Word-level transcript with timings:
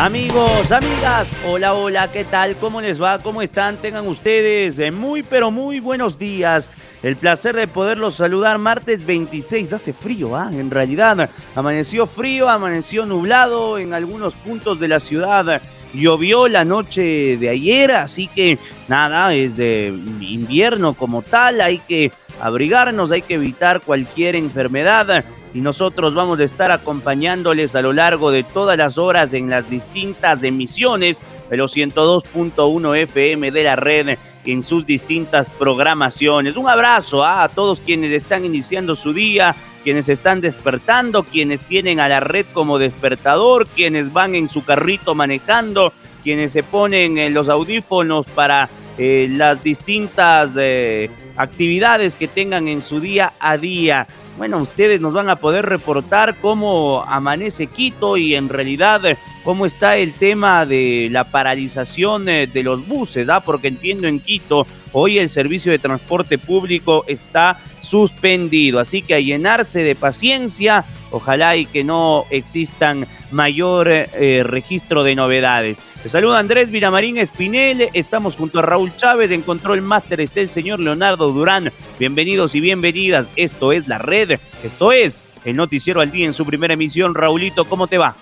Amigos, 0.00 0.72
amigas, 0.72 1.28
hola, 1.46 1.74
hola, 1.74 2.10
¿qué 2.10 2.24
tal? 2.24 2.56
¿Cómo 2.56 2.80
les 2.80 3.00
va? 3.00 3.18
¿Cómo 3.18 3.42
están? 3.42 3.76
Tengan 3.76 4.08
ustedes 4.08 4.78
eh, 4.78 4.90
muy, 4.90 5.22
pero 5.22 5.50
muy 5.50 5.78
buenos 5.78 6.18
días. 6.18 6.70
El 7.02 7.16
placer 7.16 7.54
de 7.54 7.68
poderlos 7.68 8.14
saludar 8.14 8.56
martes 8.56 9.04
26. 9.04 9.74
Hace 9.74 9.92
frío, 9.92 10.34
¿ah? 10.34 10.48
En 10.54 10.70
realidad, 10.70 11.28
amaneció 11.54 12.06
frío, 12.06 12.48
amaneció 12.48 13.04
nublado 13.04 13.76
en 13.76 13.92
algunos 13.92 14.32
puntos 14.32 14.80
de 14.80 14.88
la 14.88 15.00
ciudad. 15.00 15.60
Llovió 15.92 16.48
la 16.48 16.64
noche 16.64 17.36
de 17.36 17.50
ayer, 17.50 17.92
así 17.92 18.26
que 18.28 18.58
nada, 18.88 19.34
es 19.34 19.58
de 19.58 19.88
invierno 20.22 20.94
como 20.94 21.20
tal. 21.20 21.60
Hay 21.60 21.76
que 21.76 22.10
abrigarnos, 22.40 23.10
hay 23.10 23.20
que 23.20 23.34
evitar 23.34 23.82
cualquier 23.82 24.34
enfermedad 24.34 25.26
y 25.52 25.60
nosotros 25.60 26.14
vamos 26.14 26.38
a 26.38 26.44
estar 26.44 26.70
acompañándoles 26.70 27.74
a 27.74 27.82
lo 27.82 27.92
largo 27.92 28.30
de 28.30 28.44
todas 28.44 28.78
las 28.78 28.98
horas 28.98 29.32
en 29.34 29.50
las 29.50 29.68
distintas 29.68 30.42
emisiones 30.42 31.22
de 31.48 31.56
los 31.56 31.76
102.1 31.76 32.96
FM 32.96 33.50
de 33.50 33.62
la 33.64 33.76
red 33.76 34.16
en 34.44 34.62
sus 34.62 34.86
distintas 34.86 35.50
programaciones. 35.50 36.56
Un 36.56 36.68
abrazo 36.68 37.24
¿ah? 37.24 37.42
a 37.42 37.48
todos 37.48 37.80
quienes 37.80 38.12
están 38.12 38.44
iniciando 38.44 38.94
su 38.94 39.12
día, 39.12 39.54
quienes 39.82 40.08
están 40.08 40.40
despertando, 40.40 41.24
quienes 41.24 41.60
tienen 41.60 42.00
a 42.00 42.08
la 42.08 42.20
red 42.20 42.46
como 42.52 42.78
despertador, 42.78 43.66
quienes 43.66 44.12
van 44.12 44.34
en 44.34 44.48
su 44.48 44.64
carrito 44.64 45.14
manejando, 45.14 45.92
quienes 46.22 46.52
se 46.52 46.62
ponen 46.62 47.18
en 47.18 47.34
los 47.34 47.48
audífonos 47.48 48.26
para 48.26 48.68
eh, 48.98 49.28
las 49.30 49.62
distintas 49.62 50.52
eh, 50.58 51.10
actividades 51.36 52.16
que 52.16 52.28
tengan 52.28 52.68
en 52.68 52.82
su 52.82 53.00
día 53.00 53.32
a 53.40 53.56
día 53.56 54.06
bueno, 54.40 54.56
ustedes 54.56 55.02
nos 55.02 55.12
van 55.12 55.28
a 55.28 55.36
poder 55.36 55.66
reportar 55.66 56.36
cómo 56.36 57.04
amanece 57.06 57.66
Quito 57.66 58.16
y 58.16 58.34
en 58.34 58.48
realidad 58.48 59.02
cómo 59.44 59.66
está 59.66 59.98
el 59.98 60.14
tema 60.14 60.64
de 60.64 61.08
la 61.10 61.24
paralización 61.24 62.26
eh, 62.26 62.46
de 62.46 62.62
los 62.62 62.88
buses, 62.88 63.28
¿ah? 63.28 63.40
porque 63.40 63.68
entiendo 63.68 64.08
en 64.08 64.18
Quito 64.18 64.66
hoy 64.92 65.18
el 65.18 65.28
servicio 65.28 65.70
de 65.70 65.78
transporte 65.78 66.38
público 66.38 67.04
está 67.06 67.60
suspendido, 67.80 68.78
así 68.78 69.02
que 69.02 69.12
a 69.12 69.20
llenarse 69.20 69.84
de 69.84 69.94
paciencia, 69.94 70.86
ojalá 71.10 71.56
y 71.56 71.66
que 71.66 71.84
no 71.84 72.24
existan 72.30 73.06
mayor 73.30 73.88
eh, 73.90 74.42
registro 74.42 75.02
de 75.02 75.16
novedades. 75.16 75.82
Te 76.02 76.08
saluda 76.08 76.38
Andrés 76.38 76.70
Vilamarín 76.70 77.18
Espinel. 77.18 77.90
Estamos 77.92 78.34
junto 78.34 78.58
a 78.58 78.62
Raúl 78.62 78.96
Chávez. 78.96 79.30
En 79.32 79.42
Control 79.42 79.82
Master 79.82 80.22
está 80.22 80.40
el 80.40 80.48
señor 80.48 80.80
Leonardo 80.80 81.30
Durán. 81.30 81.70
Bienvenidos 81.98 82.54
y 82.54 82.60
bienvenidas. 82.60 83.28
Esto 83.36 83.70
es 83.70 83.86
La 83.86 83.98
Red. 83.98 84.38
Esto 84.64 84.92
es 84.92 85.22
el 85.44 85.56
Noticiero 85.56 86.00
al 86.00 86.10
Día 86.10 86.24
en 86.24 86.32
su 86.32 86.46
primera 86.46 86.72
emisión. 86.72 87.14
Raulito, 87.14 87.66
¿cómo 87.66 87.86
te 87.86 87.98
va? 87.98 88.16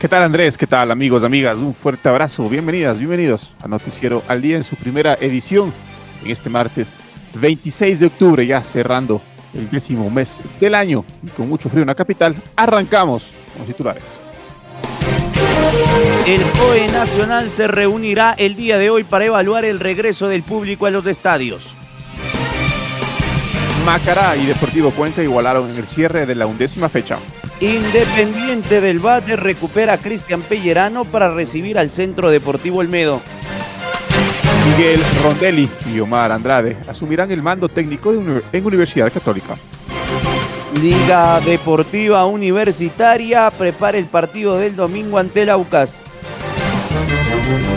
¿Qué 0.00 0.08
tal 0.08 0.24
Andrés? 0.24 0.58
¿Qué 0.58 0.66
tal 0.66 0.90
amigos, 0.90 1.22
amigas? 1.22 1.56
Un 1.56 1.74
fuerte 1.74 2.08
abrazo. 2.08 2.48
Bienvenidas, 2.48 2.98
bienvenidos 2.98 3.54
a 3.62 3.68
Noticiero 3.68 4.24
al 4.26 4.42
Día 4.42 4.56
en 4.56 4.64
su 4.64 4.74
primera 4.74 5.14
edición 5.20 5.72
en 6.24 6.30
este 6.32 6.50
martes 6.50 6.98
26 7.34 8.00
de 8.00 8.06
octubre, 8.06 8.44
ya 8.44 8.64
cerrando 8.64 9.22
el 9.54 9.70
décimo 9.70 10.10
mes 10.10 10.40
del 10.58 10.74
año 10.74 11.04
y 11.22 11.28
con 11.28 11.48
mucho 11.48 11.68
frío 11.68 11.82
en 11.82 11.88
la 11.88 11.94
capital. 11.94 12.34
Arrancamos 12.56 13.32
con 13.52 13.60
los 13.60 13.68
titulares. 13.68 14.25
El 16.26 16.42
COE 16.58 16.88
Nacional 16.88 17.50
se 17.50 17.68
reunirá 17.68 18.34
el 18.36 18.56
día 18.56 18.78
de 18.78 18.90
hoy 18.90 19.04
para 19.04 19.26
evaluar 19.26 19.64
el 19.64 19.78
regreso 19.78 20.28
del 20.28 20.42
público 20.42 20.86
a 20.86 20.90
los 20.90 21.06
estadios. 21.06 21.74
Macará 23.84 24.36
y 24.36 24.46
Deportivo 24.46 24.90
Puente 24.90 25.22
igualaron 25.22 25.70
en 25.70 25.76
el 25.76 25.86
cierre 25.86 26.26
de 26.26 26.34
la 26.34 26.46
undécima 26.46 26.88
fecha. 26.88 27.18
Independiente 27.60 28.80
del 28.80 28.98
Valle 28.98 29.36
recupera 29.36 29.92
a 29.92 29.98
Cristian 29.98 30.42
Pellerano 30.42 31.04
para 31.04 31.32
recibir 31.32 31.78
al 31.78 31.90
Centro 31.90 32.30
Deportivo 32.30 32.78
Olmedo. 32.78 33.22
Miguel 34.66 35.00
Rondelli 35.22 35.68
y 35.94 36.00
Omar 36.00 36.32
Andrade 36.32 36.76
asumirán 36.88 37.30
el 37.30 37.40
mando 37.40 37.68
técnico 37.68 38.12
de 38.12 38.42
en 38.52 38.66
Universidad 38.66 39.12
Católica. 39.12 39.56
Liga 40.80 41.40
Deportiva 41.40 42.26
Universitaria 42.26 43.50
prepara 43.50 43.96
el 43.96 44.04
partido 44.04 44.58
del 44.58 44.76
domingo 44.76 45.16
ante 45.18 45.42
el 45.42 45.50
Aucas. 45.50 46.02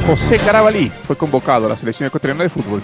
José 0.06 0.38
Carabalí 0.38 0.92
fue 1.06 1.16
convocado 1.16 1.68
a 1.68 1.70
la 1.70 1.78
selección 1.78 2.08
ecuatoriana 2.08 2.44
de 2.44 2.50
fútbol. 2.50 2.82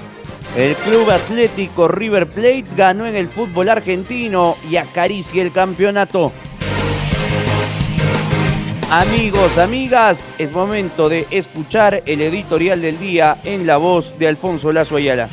El 0.56 0.74
Club 0.76 1.10
Atlético 1.10 1.90
River 1.90 2.30
Plate 2.30 2.66
ganó 2.78 3.06
en 3.06 3.16
el 3.16 3.28
fútbol 3.28 3.68
argentino 3.68 4.56
y 4.70 4.78
acaricia 4.78 5.44
el 5.44 5.52
campeonato. 5.52 6.32
Amigos, 8.90 9.58
amigas, 9.58 10.32
es 10.38 10.52
momento 10.52 11.10
de 11.10 11.28
escuchar 11.30 12.04
el 12.06 12.22
editorial 12.22 12.82
del 12.82 13.00
día 13.00 13.40
en 13.44 13.68
la 13.68 13.78
voz 13.78 14.18
de 14.18 14.30
Alfonso 14.30 14.72
Lazo 14.72 14.96
Ayala. 14.96 15.28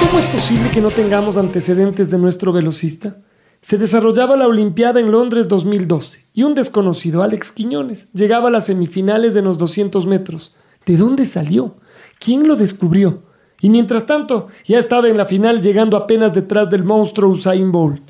¿Cómo 0.00 0.18
es 0.18 0.24
posible 0.26 0.70
que 0.70 0.80
no 0.80 0.90
tengamos 0.90 1.36
antecedentes 1.36 2.08
de 2.08 2.18
nuestro 2.18 2.52
velocista? 2.52 3.16
Se 3.62 3.78
desarrollaba 3.78 4.36
la 4.36 4.48
Olimpiada 4.48 4.98
en 4.98 5.12
Londres 5.12 5.46
2012 5.46 6.26
y 6.34 6.42
un 6.42 6.56
desconocido, 6.56 7.22
Alex 7.22 7.52
Quiñones, 7.52 8.08
llegaba 8.12 8.48
a 8.48 8.50
las 8.50 8.66
semifinales 8.66 9.34
de 9.34 9.42
los 9.42 9.56
200 9.56 10.04
metros. 10.04 10.52
¿De 10.84 10.96
dónde 10.96 11.26
salió? 11.26 11.76
¿Quién 12.18 12.48
lo 12.48 12.56
descubrió? 12.56 13.22
Y 13.60 13.70
mientras 13.70 14.04
tanto, 14.04 14.48
ya 14.64 14.80
estaba 14.80 15.08
en 15.08 15.16
la 15.16 15.26
final 15.26 15.62
llegando 15.62 15.96
apenas 15.96 16.34
detrás 16.34 16.70
del 16.70 16.82
monstruo 16.82 17.30
Usain 17.30 17.70
Bolt. 17.70 18.02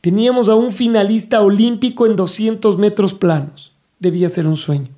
Teníamos 0.00 0.48
a 0.48 0.54
un 0.54 0.70
finalista 0.70 1.40
olímpico 1.40 2.06
en 2.06 2.14
200 2.14 2.78
metros 2.78 3.14
planos. 3.14 3.74
Debía 3.98 4.28
ser 4.28 4.46
un 4.46 4.56
sueño. 4.56 4.90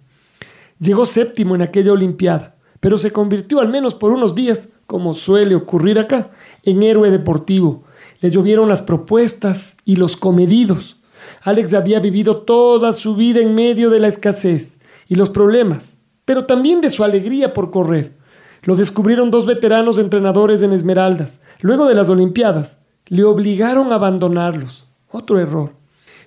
Llegó 0.78 1.06
séptimo 1.06 1.54
en 1.54 1.62
aquella 1.62 1.92
Olimpiada, 1.92 2.54
pero 2.80 2.98
se 2.98 3.12
convirtió 3.12 3.60
al 3.60 3.68
menos 3.68 3.94
por 3.94 4.12
unos 4.12 4.34
días, 4.34 4.68
como 4.86 5.14
suele 5.14 5.54
ocurrir 5.54 5.98
acá, 5.98 6.32
en 6.64 6.82
héroe 6.82 7.10
deportivo 7.10 7.85
le 8.20 8.30
llovieron 8.30 8.68
las 8.68 8.82
propuestas 8.82 9.76
y 9.84 9.96
los 9.96 10.16
comedidos. 10.16 10.96
Alex 11.42 11.74
había 11.74 12.00
vivido 12.00 12.38
toda 12.38 12.92
su 12.92 13.14
vida 13.14 13.40
en 13.40 13.54
medio 13.54 13.90
de 13.90 14.00
la 14.00 14.08
escasez 14.08 14.78
y 15.08 15.16
los 15.16 15.30
problemas, 15.30 15.96
pero 16.24 16.46
también 16.46 16.80
de 16.80 16.90
su 16.90 17.04
alegría 17.04 17.52
por 17.52 17.70
correr. 17.70 18.16
Lo 18.62 18.76
descubrieron 18.76 19.30
dos 19.30 19.46
veteranos 19.46 19.98
entrenadores 19.98 20.62
en 20.62 20.72
Esmeraldas. 20.72 21.40
Luego 21.60 21.86
de 21.86 21.94
las 21.94 22.08
Olimpiadas, 22.08 22.78
le 23.06 23.22
obligaron 23.22 23.92
a 23.92 23.96
abandonarlos. 23.96 24.86
Otro 25.10 25.38
error. 25.38 25.72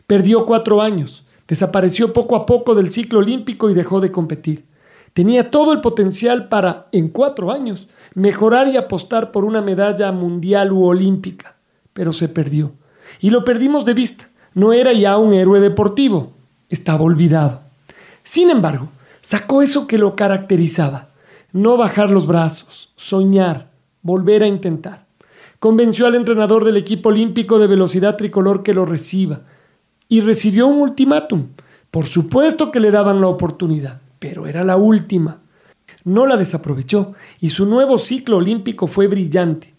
Perdió 0.08 0.46
cuatro 0.46 0.82
años, 0.82 1.26
desapareció 1.48 2.14
poco 2.14 2.36
a 2.36 2.46
poco 2.46 2.76
del 2.76 2.92
ciclo 2.92 3.20
olímpico 3.20 3.70
y 3.70 3.74
dejó 3.74 4.00
de 4.00 4.12
competir. 4.12 4.66
Tenía 5.14 5.52
todo 5.52 5.74
el 5.74 5.82
potencial 5.82 6.48
para, 6.48 6.88
en 6.92 7.10
cuatro 7.10 7.52
años, 7.52 7.90
mejorar 8.14 8.68
y 8.70 8.78
apostar 8.78 9.32
por 9.32 9.44
una 9.44 9.62
medalla 9.62 10.12
mundial 10.12 10.72
u 10.72 10.86
olímpica 10.86 11.59
pero 12.00 12.14
se 12.14 12.30
perdió. 12.30 12.72
Y 13.20 13.30
lo 13.30 13.44
perdimos 13.44 13.84
de 13.84 13.94
vista. 13.94 14.30
No 14.54 14.72
era 14.72 14.94
ya 14.94 15.18
un 15.18 15.34
héroe 15.34 15.60
deportivo, 15.60 16.32
estaba 16.70 17.04
olvidado. 17.04 17.60
Sin 18.24 18.50
embargo, 18.50 18.88
sacó 19.20 19.62
eso 19.62 19.86
que 19.86 19.98
lo 19.98 20.16
caracterizaba. 20.16 21.10
No 21.52 21.76
bajar 21.76 22.10
los 22.10 22.26
brazos, 22.26 22.94
soñar, 22.96 23.72
volver 24.02 24.44
a 24.44 24.48
intentar. 24.48 25.08
Convenció 25.60 26.08
al 26.08 26.16
entrenador 26.16 26.64
del 26.64 26.78
equipo 26.78 27.10
olímpico 27.10 27.60
de 27.60 27.68
velocidad 27.68 28.16
tricolor 28.16 28.64
que 28.64 28.74
lo 28.74 28.86
reciba. 28.86 29.42
Y 30.08 30.22
recibió 30.22 30.68
un 30.68 30.80
ultimátum. 30.80 31.48
Por 31.92 32.08
supuesto 32.08 32.72
que 32.72 32.80
le 32.80 32.92
daban 32.92 33.20
la 33.20 33.28
oportunidad, 33.28 34.00
pero 34.20 34.48
era 34.48 34.64
la 34.64 34.78
última. 34.78 35.42
no 36.06 36.26
la 36.26 36.38
desaprovechó 36.38 37.12
y 37.42 37.50
su 37.50 37.66
nuevo 37.66 38.00
ciclo 38.00 38.38
olímpico 38.38 38.88
fue 38.88 39.08
brillante. 39.08 39.74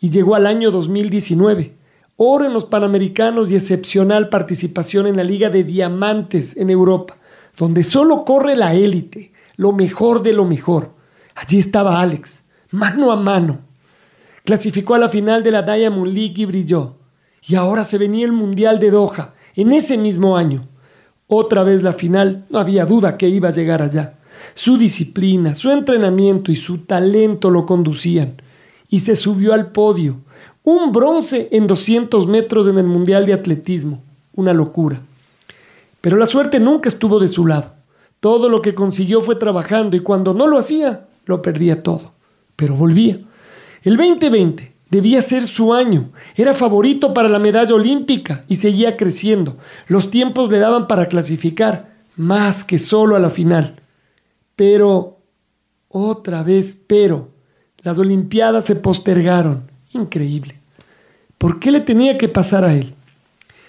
Y 0.00 0.10
llegó 0.10 0.34
al 0.34 0.46
año 0.46 0.70
2019, 0.70 1.76
oro 2.16 2.46
en 2.46 2.54
los 2.54 2.64
Panamericanos 2.64 3.50
y 3.50 3.56
excepcional 3.56 4.30
participación 4.30 5.06
en 5.06 5.16
la 5.16 5.24
Liga 5.24 5.50
de 5.50 5.62
Diamantes 5.62 6.56
en 6.56 6.70
Europa, 6.70 7.18
donde 7.56 7.84
solo 7.84 8.24
corre 8.24 8.56
la 8.56 8.74
élite, 8.74 9.32
lo 9.56 9.72
mejor 9.72 10.22
de 10.22 10.32
lo 10.32 10.46
mejor. 10.46 10.94
Allí 11.34 11.58
estaba 11.58 12.00
Alex, 12.00 12.44
mano 12.70 13.12
a 13.12 13.16
mano. 13.16 13.60
Clasificó 14.44 14.94
a 14.94 14.98
la 14.98 15.10
final 15.10 15.42
de 15.42 15.50
la 15.50 15.62
Diamond 15.62 16.12
League 16.12 16.34
y 16.36 16.46
brilló. 16.46 16.96
Y 17.46 17.54
ahora 17.54 17.84
se 17.84 17.98
venía 17.98 18.24
el 18.24 18.32
Mundial 18.32 18.78
de 18.80 18.90
Doha, 18.90 19.34
en 19.54 19.72
ese 19.72 19.98
mismo 19.98 20.36
año. 20.36 20.66
Otra 21.26 21.62
vez 21.62 21.82
la 21.82 21.92
final, 21.92 22.46
no 22.48 22.58
había 22.58 22.86
duda 22.86 23.16
que 23.16 23.28
iba 23.28 23.48
a 23.48 23.52
llegar 23.52 23.82
allá. 23.82 24.18
Su 24.54 24.78
disciplina, 24.78 25.54
su 25.54 25.70
entrenamiento 25.70 26.50
y 26.50 26.56
su 26.56 26.78
talento 26.78 27.50
lo 27.50 27.66
conducían. 27.66 28.42
Y 28.90 29.00
se 29.00 29.16
subió 29.16 29.54
al 29.54 29.72
podio. 29.72 30.20
Un 30.62 30.92
bronce 30.92 31.48
en 31.52 31.66
200 31.66 32.26
metros 32.26 32.68
en 32.68 32.76
el 32.76 32.84
Mundial 32.84 33.24
de 33.24 33.32
Atletismo. 33.32 34.02
Una 34.34 34.52
locura. 34.52 35.00
Pero 36.02 36.18
la 36.18 36.26
suerte 36.26 36.60
nunca 36.60 36.90
estuvo 36.90 37.18
de 37.18 37.28
su 37.28 37.46
lado. 37.46 37.74
Todo 38.20 38.50
lo 38.50 38.60
que 38.60 38.74
consiguió 38.74 39.22
fue 39.22 39.36
trabajando 39.36 39.96
y 39.96 40.00
cuando 40.00 40.34
no 40.34 40.46
lo 40.46 40.58
hacía, 40.58 41.06
lo 41.24 41.40
perdía 41.40 41.82
todo. 41.82 42.12
Pero 42.56 42.74
volvía. 42.74 43.18
El 43.82 43.96
2020 43.96 44.74
debía 44.90 45.22
ser 45.22 45.46
su 45.46 45.72
año. 45.72 46.10
Era 46.36 46.54
favorito 46.54 47.14
para 47.14 47.28
la 47.28 47.38
medalla 47.38 47.74
olímpica 47.74 48.44
y 48.48 48.56
seguía 48.56 48.96
creciendo. 48.96 49.56
Los 49.86 50.10
tiempos 50.10 50.50
le 50.50 50.58
daban 50.58 50.86
para 50.86 51.06
clasificar, 51.06 51.94
más 52.16 52.64
que 52.64 52.78
solo 52.78 53.16
a 53.16 53.20
la 53.20 53.30
final. 53.30 53.80
Pero, 54.56 55.18
otra 55.88 56.42
vez, 56.42 56.76
pero, 56.86 57.30
las 57.82 57.98
Olimpiadas 57.98 58.66
se 58.66 58.76
postergaron. 58.76 59.70
Increíble. 59.92 60.60
¿Por 61.38 61.58
qué 61.58 61.70
le 61.70 61.80
tenía 61.80 62.18
que 62.18 62.28
pasar 62.28 62.64
a 62.64 62.74
él? 62.74 62.94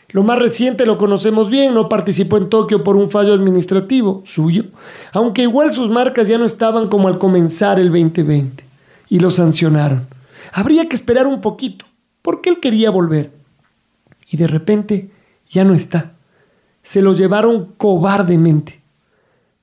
Lo 0.09 0.23
más 0.23 0.39
reciente 0.39 0.85
lo 0.85 0.97
conocemos 0.97 1.49
bien, 1.49 1.73
no 1.73 1.87
participó 1.87 2.35
en 2.35 2.49
Tokio 2.49 2.83
por 2.83 2.97
un 2.97 3.09
fallo 3.09 3.33
administrativo 3.33 4.21
suyo, 4.25 4.65
aunque 5.13 5.43
igual 5.43 5.71
sus 5.71 5.89
marcas 5.89 6.27
ya 6.27 6.37
no 6.37 6.43
estaban 6.43 6.89
como 6.89 7.07
al 7.07 7.17
comenzar 7.17 7.79
el 7.79 7.87
2020, 7.87 8.65
y 9.07 9.19
lo 9.19 9.31
sancionaron. 9.31 10.05
Habría 10.51 10.89
que 10.89 10.97
esperar 10.97 11.27
un 11.27 11.39
poquito, 11.39 11.85
porque 12.21 12.49
él 12.49 12.59
quería 12.59 12.89
volver. 12.89 13.31
Y 14.29 14.35
de 14.35 14.47
repente 14.47 15.09
ya 15.49 15.63
no 15.63 15.73
está. 15.73 16.11
Se 16.83 17.01
lo 17.01 17.13
llevaron 17.13 17.73
cobardemente. 17.77 18.81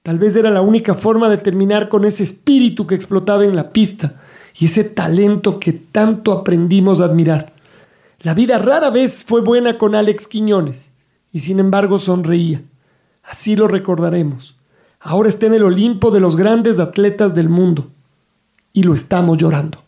Tal 0.02 0.18
vez 0.18 0.34
era 0.34 0.50
la 0.50 0.62
única 0.62 0.94
forma 0.94 1.28
de 1.28 1.36
terminar 1.36 1.90
con 1.90 2.06
ese 2.06 2.22
espíritu 2.22 2.86
que 2.86 2.94
explotaba 2.94 3.44
en 3.44 3.54
la 3.54 3.70
pista 3.70 4.14
y 4.58 4.64
ese 4.64 4.82
talento 4.82 5.60
que 5.60 5.72
tanto 5.72 6.32
aprendimos 6.32 7.00
a 7.00 7.04
admirar. 7.04 7.52
La 8.20 8.34
vida 8.34 8.58
rara 8.58 8.90
vez 8.90 9.22
fue 9.24 9.40
buena 9.40 9.78
con 9.78 9.94
Alex 9.94 10.26
Quiñones 10.26 10.92
y 11.32 11.40
sin 11.40 11.60
embargo 11.60 12.00
sonreía. 12.00 12.62
Así 13.22 13.54
lo 13.54 13.68
recordaremos. 13.68 14.56
Ahora 14.98 15.28
está 15.28 15.46
en 15.46 15.54
el 15.54 15.62
Olimpo 15.62 16.10
de 16.10 16.18
los 16.18 16.36
grandes 16.36 16.80
atletas 16.80 17.34
del 17.34 17.48
mundo 17.48 17.90
y 18.72 18.82
lo 18.82 18.94
estamos 18.94 19.38
llorando. 19.38 19.84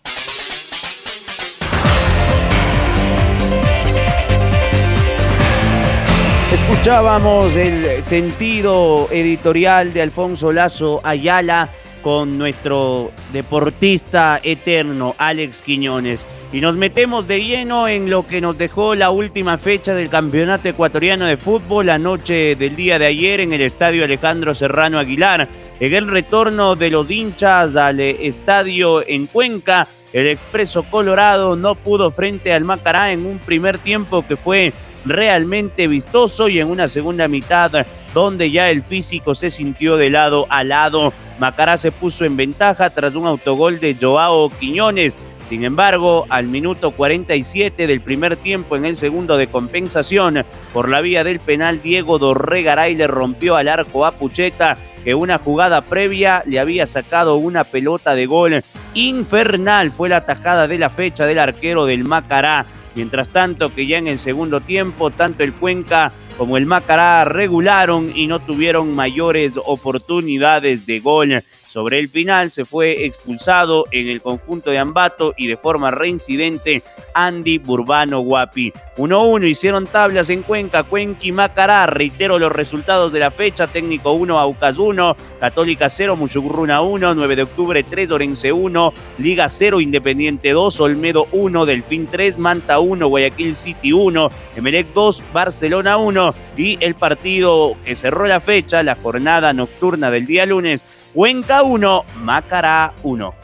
Escuchábamos 6.52 7.56
el 7.56 8.04
sentido 8.04 9.08
editorial 9.10 9.92
de 9.92 10.02
Alfonso 10.02 10.52
Lazo 10.52 11.00
Ayala 11.02 11.70
con 12.02 12.38
nuestro 12.38 13.10
deportista 13.32 14.40
eterno, 14.42 15.14
Alex 15.18 15.62
Quiñones. 15.62 16.26
Y 16.52 16.60
nos 16.60 16.76
metemos 16.76 17.28
de 17.28 17.44
lleno 17.44 17.86
en 17.86 18.10
lo 18.10 18.26
que 18.26 18.40
nos 18.40 18.58
dejó 18.58 18.94
la 18.94 19.10
última 19.10 19.58
fecha 19.58 19.94
del 19.94 20.08
Campeonato 20.08 20.68
Ecuatoriano 20.68 21.26
de 21.26 21.36
Fútbol 21.36 21.86
la 21.86 21.98
noche 21.98 22.56
del 22.56 22.74
día 22.74 22.98
de 22.98 23.06
ayer 23.06 23.40
en 23.40 23.52
el 23.52 23.60
Estadio 23.60 24.04
Alejandro 24.04 24.54
Serrano 24.54 24.98
Aguilar. 24.98 25.48
En 25.78 25.94
el 25.94 26.08
retorno 26.08 26.76
de 26.76 26.90
los 26.90 27.10
hinchas 27.10 27.76
al 27.76 28.00
estadio 28.00 29.06
en 29.06 29.26
Cuenca, 29.26 29.86
el 30.12 30.26
Expreso 30.26 30.82
Colorado 30.82 31.56
no 31.56 31.74
pudo 31.76 32.10
frente 32.10 32.52
al 32.52 32.64
Macará 32.64 33.12
en 33.12 33.24
un 33.24 33.38
primer 33.38 33.78
tiempo 33.78 34.26
que 34.26 34.36
fue 34.36 34.72
realmente 35.04 35.88
vistoso 35.88 36.48
y 36.48 36.60
en 36.60 36.68
una 36.68 36.88
segunda 36.88 37.28
mitad 37.28 37.86
donde 38.14 38.50
ya 38.50 38.70
el 38.70 38.82
físico 38.82 39.34
se 39.34 39.50
sintió 39.50 39.96
de 39.96 40.10
lado 40.10 40.46
a 40.50 40.64
lado. 40.64 41.12
Macará 41.38 41.76
se 41.76 41.92
puso 41.92 42.24
en 42.24 42.36
ventaja 42.36 42.90
tras 42.90 43.14
un 43.14 43.26
autogol 43.26 43.80
de 43.80 43.96
Joao 44.00 44.50
Quiñones. 44.50 45.16
Sin 45.48 45.64
embargo, 45.64 46.26
al 46.28 46.46
minuto 46.46 46.92
47 46.92 47.86
del 47.86 48.00
primer 48.00 48.36
tiempo 48.36 48.76
en 48.76 48.84
el 48.84 48.96
segundo 48.96 49.36
de 49.36 49.48
compensación, 49.48 50.44
por 50.72 50.88
la 50.88 51.00
vía 51.00 51.24
del 51.24 51.40
penal, 51.40 51.82
Diego 51.82 52.18
Dorregaray 52.18 52.94
le 52.94 53.06
rompió 53.06 53.56
al 53.56 53.68
arco 53.68 54.06
a 54.06 54.12
Pucheta, 54.12 54.76
que 55.02 55.14
una 55.14 55.38
jugada 55.38 55.82
previa 55.82 56.44
le 56.46 56.60
había 56.60 56.86
sacado 56.86 57.36
una 57.36 57.64
pelota 57.64 58.14
de 58.14 58.26
gol 58.26 58.62
infernal. 58.94 59.90
Fue 59.90 60.08
la 60.08 60.24
tajada 60.24 60.68
de 60.68 60.78
la 60.78 60.90
fecha 60.90 61.26
del 61.26 61.38
arquero 61.38 61.86
del 61.86 62.04
Macará. 62.04 62.66
Mientras 62.94 63.30
tanto 63.30 63.74
que 63.74 63.86
ya 63.86 63.98
en 63.98 64.08
el 64.08 64.18
segundo 64.18 64.60
tiempo, 64.60 65.10
tanto 65.10 65.42
el 65.42 65.54
Cuenca 65.54 66.12
como 66.36 66.56
el 66.56 66.66
Macará 66.66 67.24
regularon 67.24 68.12
y 68.14 68.26
no 68.26 68.40
tuvieron 68.40 68.94
mayores 68.94 69.52
oportunidades 69.64 70.86
de 70.86 71.00
gol. 71.00 71.42
Sobre 71.70 72.00
el 72.00 72.08
final 72.08 72.50
se 72.50 72.64
fue 72.64 73.04
expulsado 73.04 73.84
en 73.92 74.08
el 74.08 74.20
conjunto 74.20 74.70
de 74.72 74.78
Ambato 74.78 75.34
y 75.36 75.46
de 75.46 75.56
forma 75.56 75.92
reincidente 75.92 76.82
Andy 77.14 77.58
Burbano 77.58 78.22
Guapi. 78.22 78.72
1-1 78.96 79.48
hicieron 79.48 79.86
tablas 79.86 80.30
en 80.30 80.42
Cuenca, 80.42 80.82
Cuenqui, 80.82 81.30
Macará. 81.30 81.86
Reitero 81.86 82.40
los 82.40 82.50
resultados 82.50 83.12
de 83.12 83.20
la 83.20 83.30
fecha. 83.30 83.68
Técnico 83.68 84.10
1, 84.10 84.36
Aucas 84.36 84.78
1, 84.78 85.16
Católica 85.38 85.88
0, 85.88 86.16
Muchugurruna 86.16 86.80
1, 86.80 87.14
9 87.14 87.36
de 87.36 87.42
octubre 87.44 87.84
3, 87.84 88.10
Orense 88.10 88.50
1, 88.50 88.94
Liga 89.18 89.48
0, 89.48 89.80
Independiente 89.80 90.50
2, 90.50 90.80
Olmedo 90.80 91.28
1, 91.30 91.66
Delfín 91.66 92.08
3, 92.10 92.36
Manta 92.36 92.80
1, 92.80 93.06
Guayaquil 93.06 93.54
City 93.54 93.92
1, 93.92 94.28
Emelec 94.56 94.88
2, 94.92 95.22
Barcelona 95.32 95.98
1 95.98 96.34
y 96.56 96.84
el 96.84 96.96
partido 96.96 97.76
que 97.84 97.94
cerró 97.94 98.26
la 98.26 98.40
fecha, 98.40 98.82
la 98.82 98.96
jornada 98.96 99.52
nocturna 99.52 100.10
del 100.10 100.26
día 100.26 100.46
lunes, 100.46 100.84
Cuenca 101.12 101.62
1, 101.64 102.04
Macará 102.22 102.94
1. 103.02 103.34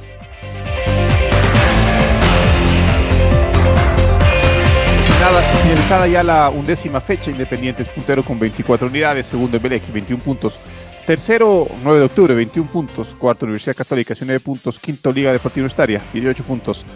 Finalizada 5.62 6.06
ya 6.06 6.22
la 6.22 6.50
undécima 6.50 7.00
fecha, 7.00 7.32
Independiente 7.32 7.82
es 7.82 7.88
puntero 7.88 8.22
con 8.22 8.38
24 8.38 8.86
unidades, 8.86 9.26
segundo 9.26 9.56
Emelec, 9.56 9.82
21 9.92 10.22
puntos. 10.22 10.60
Tercero, 11.04 11.66
9 11.82 11.98
de 11.98 12.04
octubre, 12.06 12.34
21 12.34 12.70
puntos. 12.70 13.16
Cuarto, 13.16 13.46
Universidad 13.46 13.74
Católica, 13.74 14.14
19 14.14 14.38
puntos. 14.38 14.78
Quinto, 14.78 15.10
Liga 15.10 15.32
Deportiva 15.32 15.62
Universitaria, 15.64 16.00
18 16.12 16.44
puntos. 16.44 16.86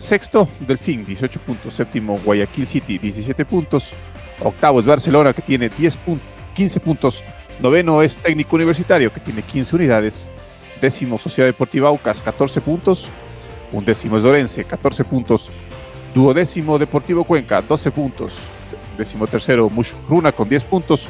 Sexto, 0.00 0.48
Delfín, 0.58 1.04
18 1.04 1.38
puntos. 1.38 1.74
Séptimo, 1.74 2.18
Guayaquil 2.24 2.66
City, 2.66 2.98
17 2.98 3.44
puntos. 3.44 3.92
Octavo 4.42 4.80
es 4.80 4.86
Barcelona, 4.86 5.32
que 5.32 5.42
tiene 5.42 5.68
10 5.68 5.98
15 6.54 6.80
puntos. 6.80 7.22
Noveno 7.60 8.02
es 8.02 8.18
Técnico 8.18 8.56
Universitario, 8.56 9.12
que 9.12 9.20
tiene 9.20 9.42
15 9.42 9.76
unidades. 9.76 10.28
Décimo, 10.80 11.18
Sociedad 11.18 11.48
Deportiva 11.48 11.88
Aucas, 11.88 12.20
14 12.20 12.60
puntos. 12.60 13.08
Undécimo 13.72 14.16
es 14.16 14.22
Dorense, 14.22 14.64
14 14.64 15.04
puntos. 15.04 15.50
Duodécimo, 16.14 16.78
Deportivo 16.78 17.24
Cuenca, 17.24 17.62
12 17.62 17.90
puntos. 17.90 18.40
Décimo 18.98 19.26
tercero, 19.26 19.70
Mushruna 19.70 20.32
con 20.32 20.48
10 20.48 20.64
puntos. 20.64 21.08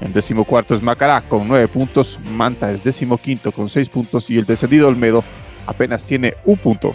En 0.00 0.12
décimo 0.12 0.44
cuarto 0.44 0.74
es 0.74 0.82
Macará 0.82 1.20
con 1.20 1.48
9 1.48 1.68
puntos. 1.68 2.18
Manta 2.30 2.70
es 2.70 2.84
décimo 2.84 3.18
quinto 3.18 3.50
con 3.50 3.68
6 3.68 3.88
puntos. 3.88 4.30
Y 4.30 4.38
el 4.38 4.44
descendido 4.44 4.88
Olmedo 4.88 5.24
apenas 5.66 6.04
tiene 6.04 6.34
un 6.44 6.58
punto. 6.58 6.92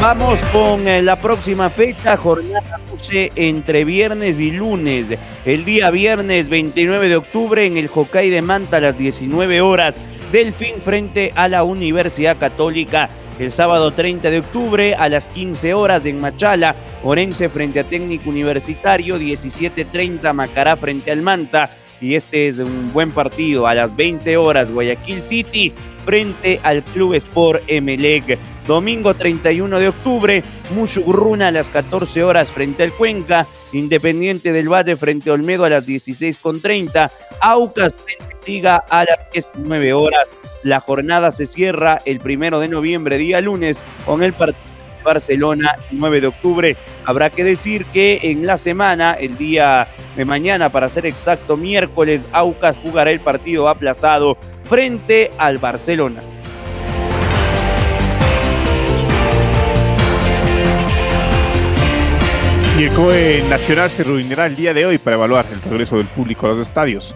Vamos 0.00 0.38
con 0.52 0.86
eh, 0.86 1.02
la 1.02 1.16
próxima 1.16 1.68
fecha, 1.70 2.16
jornada 2.16 2.80
12 2.98 3.32
entre 3.36 3.84
viernes 3.84 4.40
y 4.40 4.50
lunes. 4.50 5.06
El 5.44 5.64
día 5.64 5.90
viernes 5.90 6.48
29 6.48 7.08
de 7.08 7.16
octubre 7.16 7.64
en 7.64 7.76
el 7.76 7.88
Hokkaido 7.88 8.34
de 8.34 8.42
Manta 8.42 8.78
a 8.78 8.80
las 8.80 8.98
19 8.98 9.60
horas. 9.60 9.96
Delfín 10.32 10.74
frente 10.84 11.32
a 11.34 11.48
la 11.48 11.62
Universidad 11.62 12.36
Católica. 12.36 13.08
El 13.38 13.52
sábado 13.52 13.92
30 13.92 14.30
de 14.30 14.40
octubre 14.40 14.94
a 14.96 15.08
las 15.08 15.28
15 15.28 15.72
horas 15.72 16.04
en 16.06 16.20
Machala, 16.20 16.74
Orense 17.04 17.48
frente 17.48 17.78
a 17.78 17.84
Técnico 17.84 18.30
Universitario, 18.30 19.16
17.30 19.16 20.32
Macará 20.32 20.76
frente 20.76 21.12
al 21.12 21.22
Manta. 21.22 21.70
Y 22.00 22.16
este 22.16 22.48
es 22.48 22.58
un 22.58 22.92
buen 22.92 23.12
partido 23.12 23.68
a 23.68 23.74
las 23.74 23.94
20 23.94 24.36
horas 24.36 24.72
Guayaquil 24.72 25.22
City 25.22 25.72
frente 26.04 26.58
al 26.64 26.82
Club 26.82 27.14
Sport 27.14 27.62
Emelec. 27.68 28.38
Domingo 28.68 29.14
31 29.14 29.78
de 29.78 29.88
octubre, 29.88 30.42
Mushurruna 30.74 31.48
a 31.48 31.50
las 31.50 31.70
14 31.70 32.22
horas 32.22 32.52
frente 32.52 32.82
al 32.82 32.92
Cuenca, 32.92 33.46
Independiente 33.72 34.52
del 34.52 34.70
Valle 34.70 34.94
frente 34.94 35.30
a 35.30 35.32
Olmedo 35.32 35.64
a 35.64 35.70
las 35.70 35.88
16.30, 35.88 37.10
Aucas 37.40 37.94
frente 37.94 38.34
a 38.34 38.46
Liga 38.46 38.84
a 38.90 39.04
las 39.04 39.18
19 39.32 39.94
horas. 39.94 40.26
La 40.64 40.80
jornada 40.80 41.32
se 41.32 41.46
cierra 41.46 42.02
el 42.04 42.20
primero 42.20 42.60
de 42.60 42.68
noviembre, 42.68 43.16
día 43.16 43.40
lunes, 43.40 43.82
con 44.04 44.22
el 44.22 44.34
partido 44.34 44.62
de 44.98 45.02
Barcelona, 45.02 45.74
el 45.90 45.98
9 45.98 46.20
de 46.20 46.26
octubre. 46.26 46.76
Habrá 47.06 47.30
que 47.30 47.44
decir 47.44 47.86
que 47.86 48.18
en 48.22 48.46
la 48.46 48.58
semana, 48.58 49.14
el 49.14 49.38
día 49.38 49.88
de 50.14 50.26
mañana, 50.26 50.68
para 50.68 50.90
ser 50.90 51.06
exacto, 51.06 51.56
miércoles, 51.56 52.28
Aucas 52.32 52.76
jugará 52.82 53.12
el 53.12 53.20
partido 53.20 53.66
aplazado 53.66 54.36
frente 54.68 55.30
al 55.38 55.56
Barcelona. 55.56 56.20
Y 62.78 62.84
el 62.84 62.92
COE 62.92 63.42
Nacional 63.50 63.90
se 63.90 64.04
reunirá 64.04 64.46
el 64.46 64.54
día 64.54 64.72
de 64.72 64.86
hoy 64.86 64.98
para 64.98 65.16
evaluar 65.16 65.44
el 65.52 65.60
regreso 65.62 65.96
del 65.96 66.06
público 66.06 66.46
a 66.46 66.50
los 66.50 66.58
estadios. 66.58 67.12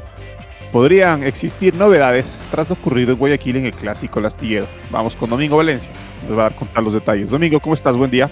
Podrían 0.73 1.23
existir 1.23 1.73
novedades 1.77 2.37
tras 2.51 2.69
lo 2.69 2.75
ocurrido 2.75 3.13
en 3.13 3.19
Guayaquil 3.19 3.55
en 3.55 3.67
el 3.67 3.73
clásico 3.73 4.21
Lastillero. 4.21 4.67
Vamos 4.91 5.15
con 5.15 5.31
Domingo 5.31 5.57
Valencia, 5.57 5.93
nos 6.29 6.37
va 6.37 6.47
a 6.47 6.51
contar 6.51 6.83
los 6.83 6.93
detalles. 6.93 7.31
Domingo, 7.31 7.61
¿cómo 7.61 7.77
estás? 7.77 7.97
Buen 7.97 8.11
día. 8.11 8.29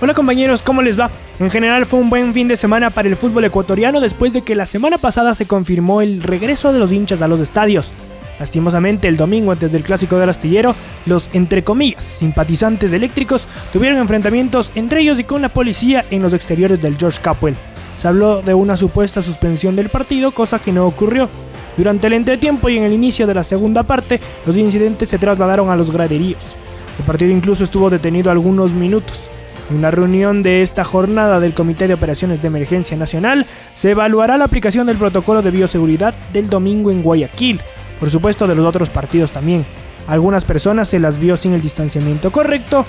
Hola 0.00 0.14
compañeros, 0.14 0.64
¿cómo 0.64 0.82
les 0.82 0.98
va? 0.98 1.12
En 1.38 1.48
general 1.48 1.86
fue 1.86 2.00
un 2.00 2.10
buen 2.10 2.34
fin 2.34 2.48
de 2.48 2.56
semana 2.56 2.90
para 2.90 3.06
el 3.06 3.14
fútbol 3.14 3.44
ecuatoriano 3.44 4.00
después 4.00 4.32
de 4.32 4.42
que 4.42 4.56
la 4.56 4.66
semana 4.66 4.98
pasada 4.98 5.36
se 5.36 5.46
confirmó 5.46 6.02
el 6.02 6.24
regreso 6.24 6.72
de 6.72 6.80
los 6.80 6.90
hinchas 6.90 7.22
a 7.22 7.28
los 7.28 7.38
estadios. 7.38 7.92
Lastimosamente, 8.38 9.08
el 9.08 9.16
domingo 9.16 9.52
antes 9.52 9.72
del 9.72 9.82
clásico 9.82 10.18
del 10.18 10.30
astillero, 10.30 10.74
los 11.06 11.28
entre 11.32 11.64
comillas 11.64 12.04
simpatizantes 12.04 12.92
eléctricos 12.92 13.48
tuvieron 13.72 13.98
enfrentamientos 13.98 14.70
entre 14.74 15.00
ellos 15.00 15.18
y 15.18 15.24
con 15.24 15.42
la 15.42 15.48
policía 15.48 16.04
en 16.10 16.22
los 16.22 16.32
exteriores 16.32 16.80
del 16.80 16.96
George 16.96 17.20
Capwell. 17.20 17.56
Se 17.96 18.06
habló 18.06 18.42
de 18.42 18.54
una 18.54 18.76
supuesta 18.76 19.22
suspensión 19.22 19.74
del 19.74 19.88
partido, 19.88 20.30
cosa 20.30 20.60
que 20.60 20.72
no 20.72 20.86
ocurrió. 20.86 21.28
Durante 21.76 22.06
el 22.06 22.12
entretiempo 22.12 22.68
y 22.68 22.76
en 22.76 22.84
el 22.84 22.92
inicio 22.92 23.26
de 23.26 23.34
la 23.34 23.44
segunda 23.44 23.82
parte, 23.82 24.20
los 24.46 24.56
incidentes 24.56 25.08
se 25.08 25.18
trasladaron 25.18 25.70
a 25.70 25.76
los 25.76 25.90
graderíos. 25.90 26.56
El 26.98 27.04
partido 27.04 27.32
incluso 27.32 27.64
estuvo 27.64 27.90
detenido 27.90 28.30
algunos 28.30 28.72
minutos. 28.72 29.28
En 29.70 29.76
una 29.76 29.90
reunión 29.90 30.42
de 30.42 30.62
esta 30.62 30.82
jornada 30.82 31.40
del 31.40 31.54
Comité 31.54 31.86
de 31.86 31.94
Operaciones 31.94 32.40
de 32.40 32.48
Emergencia 32.48 32.96
Nacional 32.96 33.46
se 33.74 33.90
evaluará 33.90 34.38
la 34.38 34.46
aplicación 34.46 34.86
del 34.86 34.96
protocolo 34.96 35.42
de 35.42 35.50
bioseguridad 35.50 36.14
del 36.32 36.48
domingo 36.48 36.90
en 36.90 37.02
Guayaquil, 37.02 37.60
por 37.98 38.10
supuesto 38.10 38.46
de 38.46 38.54
los 38.54 38.66
otros 38.66 38.90
partidos 38.90 39.32
también. 39.32 39.64
Algunas 40.06 40.44
personas 40.44 40.88
se 40.88 40.98
las 40.98 41.18
vio 41.18 41.36
sin 41.36 41.52
el 41.52 41.62
distanciamiento 41.62 42.30
correcto, 42.32 42.86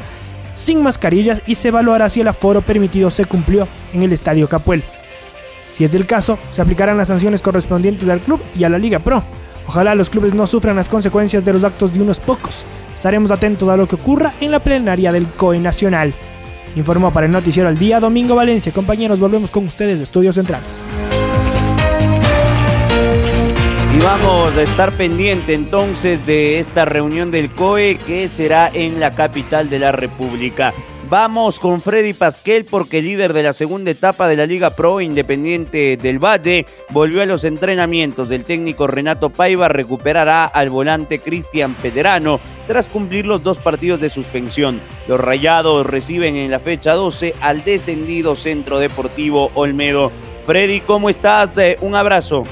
sin 0.53 0.81
mascarillas 0.81 1.41
y 1.47 1.55
se 1.55 1.69
evaluará 1.69 2.09
si 2.09 2.21
el 2.21 2.27
aforo 2.27 2.61
permitido 2.61 3.09
se 3.09 3.25
cumplió 3.25 3.67
en 3.93 4.03
el 4.03 4.13
Estadio 4.13 4.47
Capuel. 4.47 4.83
Si 5.71 5.83
es 5.83 5.91
del 5.91 6.05
caso, 6.05 6.37
se 6.51 6.61
aplicarán 6.61 6.97
las 6.97 7.07
sanciones 7.07 7.41
correspondientes 7.41 8.07
al 8.09 8.19
club 8.19 8.41
y 8.57 8.63
a 8.63 8.69
la 8.69 8.77
Liga 8.77 8.99
Pro. 8.99 9.23
Ojalá 9.67 9.95
los 9.95 10.09
clubes 10.09 10.33
no 10.33 10.47
sufran 10.47 10.75
las 10.75 10.89
consecuencias 10.89 11.45
de 11.45 11.53
los 11.53 11.63
actos 11.63 11.93
de 11.93 12.01
unos 12.01 12.19
pocos. 12.19 12.63
Estaremos 12.95 13.31
atentos 13.31 13.69
a 13.69 13.77
lo 13.77 13.87
que 13.87 13.95
ocurra 13.95 14.33
en 14.41 14.51
la 14.51 14.59
plenaria 14.59 15.11
del 15.11 15.27
COE 15.27 15.59
Nacional. 15.59 16.13
Informó 16.75 17.11
para 17.11 17.27
el 17.27 17.31
Noticiero 17.31 17.69
al 17.69 17.77
Día 17.77 17.99
Domingo 17.99 18.35
Valencia. 18.35 18.73
Compañeros, 18.73 19.19
volvemos 19.19 19.51
con 19.51 19.65
ustedes 19.65 19.99
de 19.99 20.03
Estudios 20.03 20.35
Centrales. 20.35 20.67
Y 23.91 23.99
vamos 24.01 24.55
a 24.55 24.61
estar 24.61 24.91
pendiente 24.91 25.55
entonces 25.55 26.23
de 26.27 26.59
esta 26.59 26.85
reunión 26.85 27.31
del 27.31 27.49
COE 27.49 27.97
que 28.05 28.29
será 28.29 28.69
en 28.71 28.99
la 28.99 29.11
capital 29.11 29.67
de 29.69 29.79
la 29.79 29.91
República. 29.91 30.73
Vamos 31.09 31.59
con 31.59 31.81
Freddy 31.81 32.13
Pasquel 32.13 32.65
porque 32.65 33.01
líder 33.01 33.33
de 33.33 33.41
la 33.41 33.53
segunda 33.53 33.89
etapa 33.89 34.27
de 34.27 34.35
la 34.35 34.45
Liga 34.45 34.69
Pro 34.69 35.01
Independiente 35.01 35.97
del 35.97 36.23
Valle 36.23 36.67
volvió 36.91 37.23
a 37.23 37.25
los 37.25 37.43
entrenamientos 37.45 38.29
del 38.29 38.43
técnico 38.43 38.85
Renato 38.85 39.31
Paiva, 39.31 39.69
recuperará 39.69 40.45
al 40.45 40.69
volante 40.69 41.17
Cristian 41.17 41.73
Pederano 41.73 42.39
tras 42.67 42.89
cumplir 42.89 43.25
los 43.25 43.41
dos 43.41 43.57
partidos 43.57 43.99
de 43.99 44.11
suspensión. 44.11 44.79
Los 45.07 45.19
Rayados 45.19 45.83
reciben 45.87 46.35
en 46.35 46.51
la 46.51 46.59
fecha 46.59 46.93
12 46.93 47.33
al 47.41 47.63
descendido 47.63 48.35
Centro 48.35 48.77
Deportivo 48.77 49.49
Olmedo. 49.55 50.11
Freddy, 50.45 50.81
¿cómo 50.81 51.09
estás? 51.09 51.57
Eh, 51.57 51.75
un 51.81 51.95
abrazo. 51.95 52.43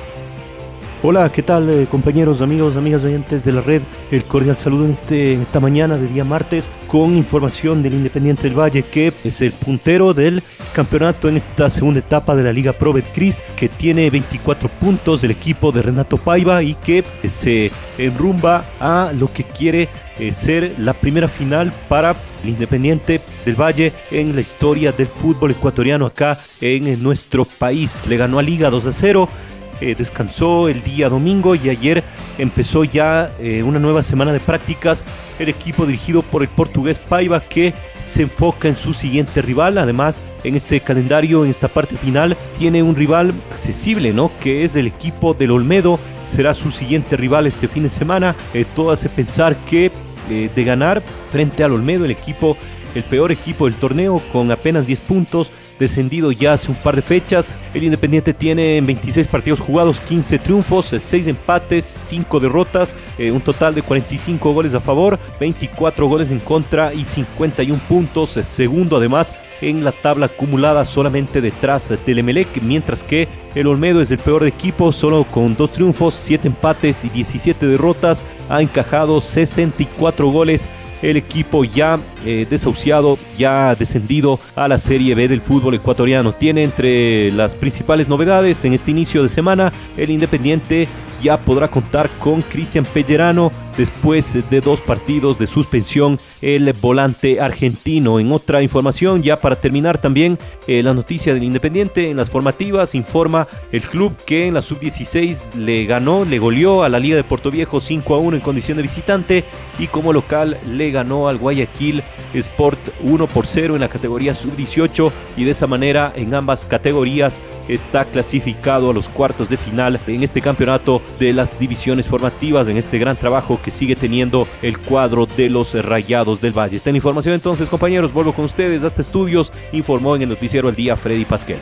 Hola, 1.03 1.31
¿qué 1.31 1.43
tal 1.43 1.69
eh, 1.69 1.85
compañeros, 1.85 2.41
amigos, 2.41 2.75
amigas 2.75 3.03
oyentes 3.03 3.45
de 3.45 3.51
la 3.51 3.61
red? 3.61 3.83
El 4.09 4.23
cordial 4.23 4.57
saludo 4.57 4.85
en, 4.85 4.93
este, 4.93 5.33
en 5.33 5.43
esta 5.43 5.59
mañana 5.59 5.95
de 5.95 6.07
día 6.07 6.23
martes 6.23 6.71
con 6.87 7.15
información 7.15 7.83
del 7.83 7.93
Independiente 7.93 8.41
del 8.41 8.57
Valle 8.57 8.81
que 8.81 9.13
es 9.23 9.41
el 9.43 9.51
puntero 9.51 10.15
del 10.15 10.41
campeonato 10.73 11.29
en 11.29 11.37
esta 11.37 11.69
segunda 11.69 11.99
etapa 11.99 12.35
de 12.35 12.41
la 12.41 12.51
Liga 12.51 12.73
Pro 12.73 12.93
Betcris 12.93 13.43
que 13.55 13.69
tiene 13.69 14.09
24 14.09 14.69
puntos 14.69 15.21
del 15.21 15.29
equipo 15.29 15.71
de 15.71 15.83
Renato 15.83 16.17
Paiva 16.17 16.63
y 16.63 16.73
que 16.73 17.03
se 17.29 17.71
enrumba 17.99 18.65
a 18.79 19.11
lo 19.13 19.31
que 19.31 19.43
quiere 19.43 19.89
eh, 20.17 20.33
ser 20.33 20.73
la 20.79 20.95
primera 20.95 21.27
final 21.27 21.71
para 21.87 22.15
el 22.43 22.49
Independiente 22.49 23.21
del 23.45 23.55
Valle 23.55 23.93
en 24.09 24.33
la 24.33 24.41
historia 24.41 24.91
del 24.91 25.07
fútbol 25.07 25.51
ecuatoriano 25.51 26.07
acá 26.07 26.39
en 26.59 27.03
nuestro 27.03 27.45
país. 27.45 28.01
Le 28.07 28.17
ganó 28.17 28.39
a 28.39 28.41
Liga 28.41 28.71
2 28.71 28.87
a 28.87 28.93
0 28.93 29.29
eh, 29.79 29.95
descansó 29.95 30.69
el 30.69 30.81
día 30.81 31.07
domingo 31.09 31.53
y 31.53 31.69
ayer 31.69 32.03
empezó 32.37 32.83
ya 32.83 33.31
eh, 33.39 33.61
una 33.63 33.79
nueva 33.79 34.01
semana 34.01 34.33
de 34.33 34.39
prácticas. 34.39 35.03
El 35.39 35.49
equipo 35.49 35.85
dirigido 35.85 36.23
por 36.23 36.41
el 36.41 36.47
portugués 36.47 36.97
Paiva 36.97 37.41
que 37.41 37.73
se 38.03 38.23
enfoca 38.23 38.67
en 38.67 38.77
su 38.77 38.93
siguiente 38.93 39.41
rival. 39.41 39.77
Además, 39.77 40.21
en 40.43 40.55
este 40.55 40.79
calendario, 40.79 41.45
en 41.45 41.51
esta 41.51 41.67
parte 41.67 41.95
final, 41.95 42.35
tiene 42.57 42.81
un 42.81 42.95
rival 42.95 43.33
accesible, 43.51 44.13
¿no? 44.13 44.31
Que 44.41 44.63
es 44.63 44.75
el 44.75 44.87
equipo 44.87 45.33
del 45.33 45.51
Olmedo. 45.51 45.99
Será 46.27 46.53
su 46.53 46.71
siguiente 46.71 47.15
rival 47.15 47.45
este 47.45 47.67
fin 47.67 47.83
de 47.83 47.89
semana. 47.89 48.35
Eh, 48.53 48.65
todo 48.75 48.91
hace 48.91 49.09
pensar 49.09 49.55
que 49.69 49.91
de 50.27 50.63
ganar 50.65 51.01
frente 51.31 51.63
al 51.63 51.71
Olmedo, 51.71 52.03
el 52.03 52.11
equipo, 52.11 52.57
el 52.95 53.03
peor 53.03 53.31
equipo 53.31 53.63
del 53.63 53.75
torneo, 53.75 54.21
con 54.33 54.51
apenas 54.51 54.85
10 54.85 54.99
puntos, 54.99 55.51
descendido 55.79 56.31
ya 56.31 56.53
hace 56.53 56.69
un 56.69 56.77
par 56.77 56.95
de 56.95 57.01
fechas. 57.01 57.55
El 57.73 57.83
Independiente 57.83 58.33
tiene 58.33 58.81
26 58.81 59.27
partidos 59.27 59.59
jugados, 59.59 59.99
15 59.99 60.39
triunfos, 60.39 60.93
6 60.97 61.27
empates, 61.27 61.85
5 61.85 62.39
derrotas, 62.39 62.95
eh, 63.17 63.31
un 63.31 63.41
total 63.41 63.75
de 63.75 63.81
45 63.81 64.53
goles 64.53 64.73
a 64.73 64.79
favor, 64.79 65.19
24 65.39 66.07
goles 66.07 66.31
en 66.31 66.39
contra 66.39 66.93
y 66.93 67.05
51 67.05 67.81
puntos. 67.87 68.31
Segundo 68.31 68.97
además 68.97 69.35
en 69.61 69.83
la 69.83 69.91
tabla 69.91 70.27
acumulada 70.27 70.85
solamente 70.85 71.41
detrás 71.41 71.93
del 72.05 72.19
Emelec, 72.19 72.61
mientras 72.61 73.03
que 73.03 73.27
el 73.55 73.67
Olmedo 73.67 74.01
es 74.01 74.11
el 74.11 74.19
peor 74.19 74.45
equipo, 74.45 74.91
solo 74.91 75.25
con 75.25 75.55
2 75.55 75.71
triunfos, 75.71 76.15
7 76.15 76.47
empates 76.47 77.03
y 77.03 77.09
17 77.09 77.65
derrotas, 77.65 78.23
ha 78.49 78.61
encajado 78.61 79.19
64 79.19 80.29
goles 80.29 80.69
el 81.01 81.17
equipo 81.17 81.63
ya 81.63 81.99
eh, 82.25 82.45
desahuciado, 82.49 83.17
ya 83.37 83.75
descendido 83.75 84.39
a 84.55 84.67
la 84.67 84.77
Serie 84.77 85.15
B 85.15 85.27
del 85.27 85.41
fútbol 85.41 85.75
ecuatoriano. 85.75 86.33
Tiene 86.33 86.63
entre 86.63 87.31
las 87.31 87.55
principales 87.55 88.09
novedades 88.09 88.63
en 88.65 88.73
este 88.73 88.91
inicio 88.91 89.23
de 89.23 89.29
semana 89.29 89.71
el 89.97 90.09
Independiente 90.09 90.87
ya 91.21 91.37
podrá 91.37 91.69
contar 91.69 92.09
con 92.19 92.41
Cristian 92.41 92.85
Pellerano 92.85 93.51
después 93.77 94.49
de 94.49 94.61
dos 94.61 94.81
partidos 94.81 95.37
de 95.37 95.47
suspensión 95.47 96.19
el 96.41 96.73
volante 96.73 97.39
argentino. 97.39 98.19
En 98.19 98.31
otra 98.31 98.61
información, 98.61 99.21
ya 99.21 99.39
para 99.39 99.55
terminar 99.55 99.99
también 99.99 100.37
eh, 100.67 100.81
la 100.81 100.93
noticia 100.93 101.33
del 101.33 101.43
Independiente 101.43 102.09
en 102.09 102.17
las 102.17 102.29
formativas, 102.29 102.95
informa 102.95 103.47
el 103.71 103.83
club 103.83 104.15
que 104.25 104.47
en 104.47 104.55
la 104.55 104.61
sub-16 104.61 105.53
le 105.53 105.85
ganó, 105.85 106.25
le 106.25 106.39
goleó 106.39 106.83
a 106.83 106.89
la 106.89 106.99
Liga 106.99 107.15
de 107.15 107.23
Puerto 107.23 107.51
Viejo 107.51 107.79
5 107.79 108.15
a 108.15 108.17
1 108.17 108.37
en 108.37 108.43
condición 108.43 108.77
de 108.77 108.83
visitante 108.83 109.43
y 109.79 109.87
como 109.87 110.11
local 110.11 110.57
le 110.67 110.91
ganó 110.91 111.27
al 111.29 111.37
Guayaquil 111.37 112.03
Sport 112.33 112.79
1 113.01 113.27
por 113.27 113.47
0 113.47 113.75
en 113.75 113.81
la 113.81 113.89
categoría 113.89 114.35
sub-18 114.35 115.11
y 115.37 115.43
de 115.43 115.51
esa 115.51 115.67
manera 115.67 116.11
en 116.15 116.33
ambas 116.33 116.65
categorías 116.65 117.41
está 117.67 118.05
clasificado 118.05 118.89
a 118.89 118.93
los 118.93 119.07
cuartos 119.07 119.49
de 119.49 119.57
final 119.57 119.99
en 120.07 120.23
este 120.23 120.41
campeonato 120.41 121.01
de 121.19 121.33
las 121.33 121.59
divisiones 121.59 122.07
formativas, 122.07 122.67
en 122.67 122.77
este 122.77 122.97
gran 122.97 123.17
trabajo 123.17 123.59
que 123.63 123.71
sigue 123.71 123.95
teniendo 123.95 124.47
el 124.61 124.77
cuadro 124.77 125.27
de 125.37 125.49
los 125.49 125.73
Rayados 125.73 126.41
del 126.41 126.57
Valle. 126.57 126.77
Esta 126.77 126.89
información 126.89 127.33
entonces, 127.33 127.69
compañeros, 127.69 128.13
vuelvo 128.13 128.33
con 128.33 128.45
ustedes 128.45 128.83
hasta 128.83 129.01
estudios, 129.01 129.51
informó 129.71 130.15
en 130.15 130.23
el 130.23 130.29
noticiero 130.29 130.69
El 130.69 130.75
Día 130.75 130.95
Freddy 130.95 131.25
Pasquel. 131.25 131.59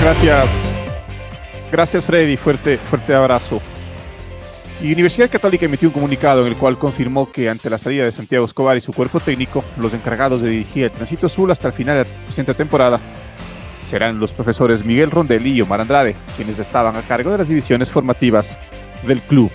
Gracias. 0.00 0.48
Gracias 1.70 2.04
Freddy, 2.04 2.36
fuerte, 2.36 2.76
fuerte 2.76 3.14
abrazo. 3.14 3.60
Y 4.82 4.92
Universidad 4.92 5.30
Católica 5.30 5.64
emitió 5.64 5.88
un 5.88 5.92
comunicado 5.92 6.42
en 6.42 6.48
el 6.48 6.58
cual 6.58 6.76
confirmó 6.76 7.30
que 7.30 7.48
ante 7.48 7.70
la 7.70 7.78
salida 7.78 8.04
de 8.04 8.10
Santiago 8.10 8.44
Escobar 8.44 8.76
y 8.76 8.80
su 8.80 8.92
cuerpo 8.92 9.20
técnico, 9.20 9.64
los 9.78 9.94
encargados 9.94 10.42
de 10.42 10.50
dirigir 10.50 10.84
el 10.84 10.90
Tránsito 10.90 11.26
Azul 11.26 11.52
hasta 11.52 11.68
el 11.68 11.72
final 11.72 11.98
de 11.98 12.10
la 12.10 12.24
presente 12.24 12.52
temporada 12.52 12.98
serán 13.82 14.18
los 14.18 14.32
profesores 14.32 14.84
Miguel 14.84 15.10
Rondelli 15.10 15.52
y 15.52 15.60
Omar 15.60 15.80
Andrade, 15.80 16.14
quienes 16.36 16.58
estaban 16.58 16.96
a 16.96 17.02
cargo 17.02 17.30
de 17.30 17.38
las 17.38 17.48
divisiones 17.48 17.90
formativas 17.90 18.58
del 19.06 19.20
club. 19.20 19.50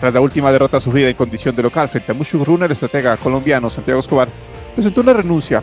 Tras 0.00 0.12
la 0.12 0.20
última 0.20 0.52
derrota 0.52 0.80
sufrida 0.80 1.08
en 1.08 1.16
condición 1.16 1.54
de 1.56 1.62
local 1.62 1.88
frente 1.88 2.12
a 2.12 2.64
el 2.64 2.72
estratega 2.72 3.16
colombiano 3.16 3.70
Santiago 3.70 4.00
Escobar 4.00 4.28
presentó 4.74 5.00
una 5.00 5.12
renuncia, 5.12 5.62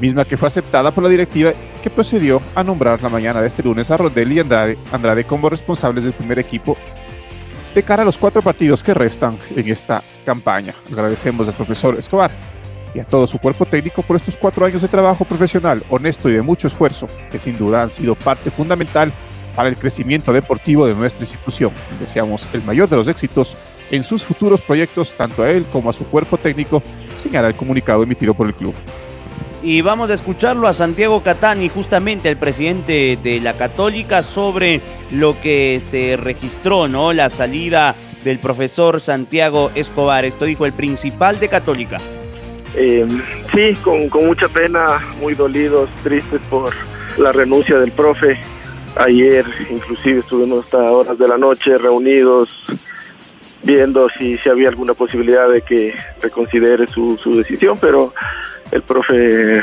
misma 0.00 0.24
que 0.24 0.36
fue 0.36 0.48
aceptada 0.48 0.90
por 0.90 1.04
la 1.04 1.10
directiva 1.10 1.52
que 1.82 1.90
procedió 1.90 2.40
a 2.54 2.64
nombrar 2.64 3.02
la 3.02 3.08
mañana 3.08 3.40
de 3.40 3.48
este 3.48 3.62
lunes 3.62 3.90
a 3.90 3.96
Rondelli 3.96 4.36
y 4.36 4.40
Andrade, 4.40 4.78
Andrade 4.92 5.24
como 5.24 5.48
responsables 5.48 6.04
del 6.04 6.12
primer 6.12 6.38
equipo 6.38 6.76
de 7.74 7.82
cara 7.82 8.02
a 8.02 8.04
los 8.04 8.18
cuatro 8.18 8.42
partidos 8.42 8.82
que 8.82 8.94
restan 8.94 9.36
en 9.54 9.68
esta 9.68 10.02
campaña. 10.24 10.74
Agradecemos 10.90 11.46
al 11.46 11.54
profesor 11.54 11.96
Escobar 11.98 12.32
y 12.94 13.00
a 13.00 13.04
todo 13.04 13.26
su 13.26 13.38
cuerpo 13.38 13.66
técnico 13.66 14.02
por 14.02 14.16
estos 14.16 14.36
cuatro 14.36 14.66
años 14.66 14.82
de 14.82 14.88
trabajo 14.88 15.24
profesional, 15.24 15.82
honesto 15.90 16.28
y 16.28 16.32
de 16.32 16.42
mucho 16.42 16.68
esfuerzo, 16.68 17.08
que 17.30 17.38
sin 17.38 17.56
duda 17.56 17.82
han 17.82 17.90
sido 17.90 18.14
parte 18.14 18.50
fundamental 18.50 19.12
para 19.54 19.68
el 19.68 19.76
crecimiento 19.76 20.32
deportivo 20.32 20.86
de 20.86 20.94
nuestra 20.94 21.22
institución. 21.22 21.72
Deseamos 21.98 22.48
el 22.52 22.62
mayor 22.62 22.88
de 22.88 22.96
los 22.96 23.08
éxitos 23.08 23.56
en 23.90 24.04
sus 24.04 24.22
futuros 24.22 24.60
proyectos, 24.60 25.12
tanto 25.16 25.42
a 25.42 25.50
él 25.50 25.64
como 25.72 25.90
a 25.90 25.92
su 25.92 26.06
cuerpo 26.06 26.36
técnico, 26.36 26.82
señala 27.16 27.48
el 27.48 27.54
comunicado 27.54 28.02
emitido 28.02 28.34
por 28.34 28.46
el 28.46 28.54
club. 28.54 28.74
Y 29.62 29.82
vamos 29.82 30.08
a 30.10 30.14
escucharlo 30.14 30.68
a 30.68 30.74
Santiago 30.74 31.22
Catani, 31.22 31.68
justamente 31.68 32.30
el 32.30 32.38
presidente 32.38 33.18
de 33.22 33.40
la 33.40 33.52
Católica, 33.52 34.22
sobre 34.22 34.80
lo 35.10 35.38
que 35.38 35.82
se 35.84 36.16
registró, 36.16 36.88
¿no? 36.88 37.12
La 37.12 37.28
salida 37.28 37.94
del 38.24 38.38
profesor 38.38 39.00
Santiago 39.00 39.70
Escobar. 39.74 40.24
Esto 40.24 40.46
dijo 40.46 40.64
el 40.64 40.72
principal 40.72 41.38
de 41.38 41.48
Católica. 41.48 41.98
Eh, 42.74 43.06
sí, 43.54 43.74
con, 43.82 44.08
con 44.08 44.26
mucha 44.26 44.48
pena, 44.48 45.00
muy 45.20 45.34
dolidos, 45.34 45.90
tristes 46.02 46.40
por 46.48 46.72
la 47.18 47.32
renuncia 47.32 47.78
del 47.78 47.92
profe. 47.92 48.40
Ayer 48.96 49.44
inclusive 49.70 50.20
estuvimos 50.20 50.64
hasta 50.64 50.78
horas 50.78 51.18
de 51.18 51.28
la 51.28 51.38
noche 51.38 51.78
reunidos 51.78 52.50
viendo 53.62 54.08
si, 54.08 54.38
si 54.38 54.48
había 54.48 54.68
alguna 54.68 54.94
posibilidad 54.94 55.48
de 55.48 55.62
que 55.62 55.94
reconsidere 56.20 56.86
su, 56.86 57.16
decisión, 57.36 57.78
pero 57.80 58.12
el 58.72 58.82
profe 58.82 59.62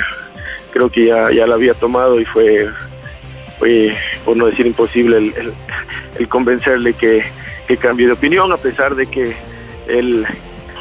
creo 0.72 0.90
que 0.90 1.08
ya, 1.08 1.32
ya 1.32 1.48
la 1.48 1.56
había 1.56 1.74
tomado 1.74 2.20
y 2.20 2.26
fue, 2.26 2.70
fue 3.60 3.98
por 4.24 4.38
no 4.38 4.46
decir 4.46 4.68
imposible, 4.68 5.34
el 6.20 6.30
convencerle 6.30 6.94
que, 6.94 7.24
que, 7.68 7.78
cambie 7.78 8.06
de 8.06 8.14
opinión, 8.14 8.52
a 8.52 8.58
pesar 8.58 8.96
de 8.96 9.08
que 9.08 9.36
él 9.88 10.28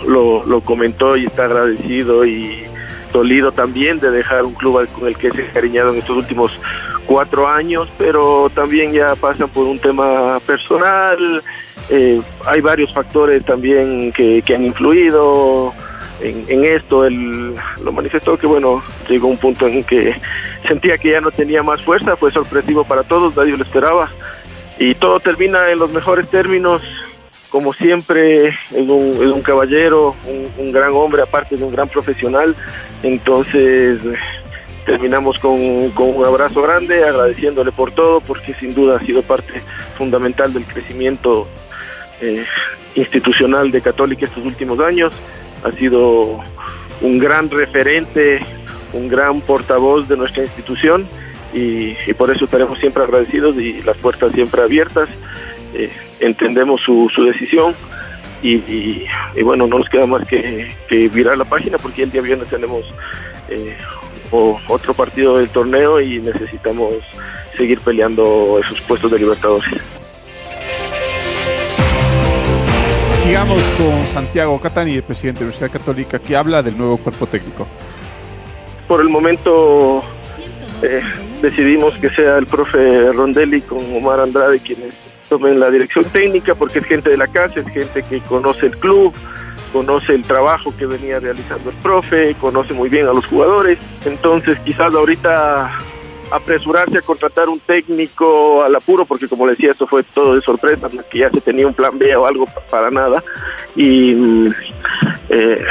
lo, 0.06 0.42
lo, 0.44 0.60
comentó 0.60 1.16
y 1.16 1.26
está 1.26 1.44
agradecido 1.44 2.24
y 2.24 2.64
dolido 3.12 3.52
también 3.52 3.98
de 3.98 4.10
dejar 4.10 4.44
un 4.44 4.54
club 4.54 4.86
con 4.90 5.08
el 5.08 5.16
que 5.16 5.30
se 5.30 5.42
encariñado 5.42 5.92
en 5.92 5.98
estos 5.98 6.16
últimos 6.16 6.58
cuatro 7.06 7.48
años, 7.48 7.88
pero 7.96 8.50
también 8.54 8.92
ya 8.92 9.14
pasan 9.14 9.48
por 9.48 9.64
un 9.64 9.78
tema 9.78 10.38
personal, 10.46 11.42
eh, 11.88 12.20
hay 12.44 12.60
varios 12.60 12.92
factores 12.92 13.44
también 13.44 14.12
que, 14.12 14.42
que 14.42 14.54
han 14.54 14.66
influido, 14.66 15.72
en, 16.20 16.44
en, 16.48 16.64
esto. 16.64 17.04
Él 17.04 17.54
lo 17.82 17.92
manifestó 17.92 18.36
que, 18.36 18.46
bueno, 18.46 18.82
llegó 19.08 19.28
un 19.28 19.38
punto 19.38 19.66
en 19.66 19.84
que 19.84 20.14
sentía 20.66 20.98
que 20.98 21.12
ya 21.12 21.20
no 21.20 21.30
tenía 21.30 21.62
más 21.62 21.82
fuerza, 21.82 22.16
fue 22.16 22.32
sorpresivo 22.32 22.84
para 22.84 23.02
todos, 23.02 23.36
nadie 23.36 23.56
lo 23.56 23.62
esperaba. 23.62 24.10
Y 24.78 24.94
todo 24.94 25.20
termina 25.20 25.70
en 25.70 25.78
los 25.78 25.90
mejores 25.92 26.28
términos, 26.28 26.82
como 27.56 27.72
siempre, 27.72 28.48
es 28.48 28.58
un, 28.70 29.40
caballero, 29.40 30.14
un, 30.58 30.72
gran 30.72 30.92
hombre, 30.92 31.22
aparte 31.22 31.56
de 31.56 31.64
un 31.64 31.72
gran 31.72 31.88
profesional. 31.88 32.54
Entonces, 33.02 33.98
terminamos 34.84 35.38
con, 35.38 35.90
con 35.92 36.14
un 36.14 36.22
abrazo 36.26 36.60
grande, 36.60 37.02
agradeciéndole 37.02 37.72
por 37.72 37.92
todo, 37.92 38.20
porque 38.20 38.52
sin 38.60 38.74
duda 38.74 38.98
ha 38.98 39.06
sido 39.06 39.22
parte 39.22 39.54
fundamental 39.96 40.52
del 40.52 40.64
crecimiento 40.66 41.48
eh, 42.20 42.44
institucional 42.94 43.70
de 43.70 43.80
Católica 43.80 44.26
estos 44.26 44.44
últimos 44.44 44.78
años 44.80 45.14
ha 45.64 45.72
sido 45.72 46.40
un 47.00 47.18
gran 47.18 47.48
referente, 47.48 48.40
un 48.92 49.08
gran 49.08 49.40
portavoz 49.40 50.08
de 50.08 50.18
nuestra 50.18 50.42
institución 50.42 51.08
y, 51.54 51.96
y 52.06 52.12
por 52.12 52.30
eso 52.30 52.44
estaremos 52.44 52.78
siempre 52.80 53.02
agradecidos 53.02 53.56
y 53.56 53.80
las 53.80 53.96
puertas 53.96 54.32
siempre 54.32 54.60
abiertas. 54.60 55.08
Eh, 55.74 55.90
entendemos 56.20 56.82
su, 56.82 57.10
su 57.12 57.24
decisión 57.24 57.74
y, 58.42 58.54
y, 58.54 59.06
y, 59.34 59.42
bueno, 59.42 59.66
no 59.66 59.78
nos 59.78 59.88
queda 59.88 60.06
más 60.06 60.26
que, 60.26 60.74
que, 60.88 61.08
virar 61.08 61.36
la 61.36 61.44
página 61.44 61.78
porque 61.78 62.02
el 62.02 62.10
día 62.10 62.22
viernes 62.22 62.48
tenemos 62.48 62.84
eh, 63.48 63.76
o, 64.30 64.58
otro 64.68 64.94
partido 64.94 65.38
del 65.38 65.48
torneo 65.48 66.00
y 66.00 66.20
necesitamos 66.20 66.94
seguir 67.56 67.80
peleando 67.80 68.60
esos 68.62 68.80
puestos 68.82 69.10
de 69.10 69.18
Libertadores. 69.18 69.70
Sigamos 73.22 73.60
con 73.76 74.06
Santiago 74.06 74.60
Catani, 74.60 74.94
el 74.94 75.02
presidente 75.02 75.40
de 75.40 75.46
la 75.46 75.48
Universidad 75.48 75.78
Católica, 75.78 76.18
que 76.18 76.36
habla 76.36 76.62
del 76.62 76.78
nuevo 76.78 76.96
cuerpo 76.98 77.26
técnico. 77.26 77.66
Por 78.86 79.00
el 79.00 79.08
momento 79.08 80.00
eh, 80.82 81.02
decidimos 81.42 81.94
que 81.94 82.10
sea 82.10 82.38
el 82.38 82.46
profe 82.46 83.12
Rondelli 83.12 83.62
con 83.62 83.78
Omar 83.96 84.20
Andrade 84.20 84.60
quienes 84.60 85.15
tomen 85.28 85.60
la 85.60 85.70
dirección 85.70 86.04
técnica, 86.06 86.54
porque 86.54 86.80
es 86.80 86.86
gente 86.86 87.10
de 87.10 87.16
la 87.16 87.26
casa, 87.26 87.60
es 87.60 87.68
gente 87.68 88.02
que 88.02 88.20
conoce 88.20 88.66
el 88.66 88.78
club, 88.78 89.12
conoce 89.72 90.14
el 90.14 90.22
trabajo 90.22 90.74
que 90.76 90.86
venía 90.86 91.20
realizando 91.20 91.70
el 91.70 91.76
profe, 91.76 92.34
conoce 92.40 92.72
muy 92.74 92.88
bien 92.88 93.06
a 93.06 93.12
los 93.12 93.26
jugadores. 93.26 93.78
Entonces 94.04 94.58
quizás 94.64 94.94
ahorita 94.94 95.78
apresurarse 96.30 96.98
a 96.98 97.02
contratar 97.02 97.48
un 97.48 97.60
técnico 97.60 98.62
al 98.62 98.74
apuro, 98.74 99.04
porque 99.04 99.28
como 99.28 99.46
decía, 99.46 99.70
esto 99.70 99.86
fue 99.86 100.02
todo 100.02 100.34
de 100.34 100.40
sorpresa, 100.40 100.88
que 101.10 101.18
ya 101.18 101.30
se 101.30 101.40
tenía 101.40 101.66
un 101.66 101.74
plan 101.74 101.98
B 101.98 102.14
o 102.16 102.26
algo 102.26 102.46
para 102.70 102.90
nada, 102.90 103.22
y 103.76 104.46
eh, 105.28 105.64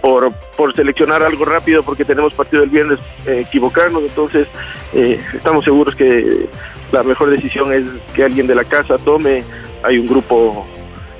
por, 0.00 0.32
por 0.56 0.74
seleccionar 0.74 1.22
algo 1.22 1.44
rápido, 1.44 1.82
porque 1.82 2.04
tenemos 2.04 2.34
partido 2.34 2.62
el 2.62 2.70
viernes, 2.70 2.98
eh, 3.26 3.44
equivocarnos, 3.46 4.02
entonces 4.02 4.48
eh, 4.94 5.20
estamos 5.34 5.64
seguros 5.64 5.94
que 5.94 6.48
la 6.92 7.02
mejor 7.02 7.30
decisión 7.30 7.72
es 7.72 7.84
que 8.14 8.24
alguien 8.24 8.46
de 8.46 8.54
la 8.54 8.64
casa 8.64 8.96
tome, 8.98 9.44
hay 9.82 9.98
un 9.98 10.06
grupo 10.06 10.66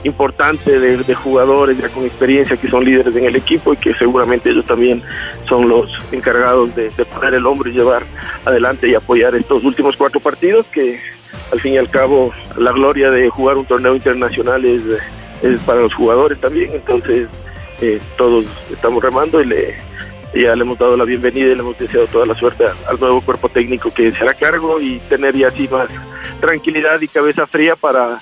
importante 0.05 0.79
de, 0.79 1.15
jugadores 1.15 1.77
ya 1.79 1.89
con 1.91 2.05
experiencia 2.05 2.57
que 2.57 2.69
son 2.69 2.85
líderes 2.85 3.15
en 3.17 3.25
el 3.25 3.37
equipo 3.37 3.75
y 3.75 3.77
que 3.77 3.95
seguramente 3.95 4.51
ellos 4.51 4.65
también 4.65 5.03
son 5.47 5.69
los 5.69 5.91
encargados 6.11 6.75
de, 6.75 6.89
de, 6.91 7.05
poner 7.05 7.35
el 7.35 7.45
hombro 7.45 7.69
y 7.69 7.75
llevar 7.75 8.03
adelante 8.47 8.89
y 8.89 8.95
apoyar 8.95 9.35
estos 9.35 9.63
últimos 9.63 9.97
cuatro 9.99 10.19
partidos 10.19 10.67
que 10.69 10.99
al 11.53 11.61
fin 11.61 11.75
y 11.75 11.79
al 11.79 11.91
cabo 11.91 12.33
la 12.57 12.73
gloria 12.73 13.11
de 13.11 13.29
jugar 13.29 13.57
un 13.57 13.67
torneo 13.67 13.95
internacional 13.95 14.65
es, 14.65 14.83
es 15.43 15.61
para 15.63 15.83
los 15.83 15.95
jugadores 15.95 16.41
también. 16.41 16.71
Entonces 16.73 17.29
eh, 17.81 18.01
todos 18.17 18.45
estamos 18.71 19.03
remando 19.03 19.41
y 19.41 19.47
le 19.47 19.75
ya 20.35 20.55
le 20.55 20.63
hemos 20.63 20.79
dado 20.79 20.97
la 20.97 21.05
bienvenida 21.05 21.47
y 21.47 21.55
le 21.55 21.61
hemos 21.61 21.79
deseado 21.79 22.07
toda 22.07 22.27
la 22.27 22.35
suerte 22.35 22.65
al, 22.87 23.01
nuevo 23.01 23.21
cuerpo 23.21 23.49
técnico 23.49 23.93
que 23.93 24.13
se 24.13 24.23
hará 24.23 24.35
cargo 24.35 24.81
y 24.81 24.99
tener 25.09 25.37
ya 25.37 25.49
así 25.49 25.69
más 25.69 25.89
tranquilidad 26.41 27.01
y 27.01 27.09
cabeza 27.09 27.47
fría 27.47 27.77
para 27.77 28.19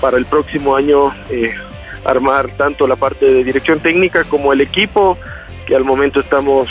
para 0.00 0.16
el 0.16 0.26
próximo 0.26 0.76
año 0.76 1.12
eh, 1.30 1.54
armar 2.04 2.50
tanto 2.56 2.86
la 2.86 2.96
parte 2.96 3.26
de 3.26 3.44
dirección 3.44 3.80
técnica 3.80 4.24
como 4.24 4.52
el 4.52 4.60
equipo, 4.60 5.18
que 5.66 5.74
al 5.74 5.84
momento 5.84 6.20
estamos 6.20 6.68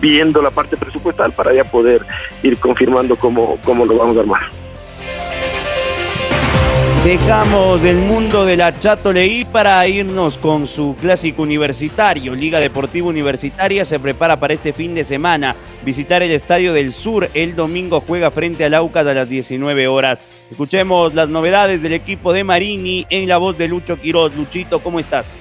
viendo 0.00 0.42
la 0.42 0.50
parte 0.50 0.76
presupuestal 0.76 1.32
para 1.32 1.54
ya 1.54 1.64
poder 1.64 2.04
ir 2.42 2.58
confirmando 2.58 3.16
cómo, 3.16 3.58
cómo 3.64 3.86
lo 3.86 3.96
vamos 3.96 4.16
a 4.16 4.20
armar. 4.20 4.65
Dejamos 7.06 7.80
del 7.82 7.98
mundo 7.98 8.44
de 8.44 8.56
la 8.56 8.76
Chatoleí 8.80 9.44
para 9.44 9.86
irnos 9.86 10.36
con 10.36 10.66
su 10.66 10.96
clásico 11.00 11.42
universitario. 11.42 12.34
Liga 12.34 12.58
Deportiva 12.58 13.06
Universitaria 13.06 13.84
se 13.84 14.00
prepara 14.00 14.40
para 14.40 14.54
este 14.54 14.72
fin 14.72 14.92
de 14.92 15.04
semana. 15.04 15.54
Visitar 15.84 16.24
el 16.24 16.32
Estadio 16.32 16.72
del 16.72 16.92
Sur. 16.92 17.30
El 17.32 17.54
domingo 17.54 18.02
juega 18.04 18.32
frente 18.32 18.64
al 18.64 18.74
Aucas 18.74 19.06
a 19.06 19.14
las 19.14 19.28
19 19.28 19.86
horas. 19.86 20.18
Escuchemos 20.50 21.14
las 21.14 21.28
novedades 21.28 21.80
del 21.80 21.92
equipo 21.92 22.32
de 22.32 22.42
Marini 22.42 23.06
en 23.08 23.28
la 23.28 23.38
voz 23.38 23.56
de 23.56 23.68
Lucho 23.68 24.00
Quiroz. 24.00 24.34
Luchito, 24.34 24.80
¿cómo 24.80 24.98
estás? 24.98 25.36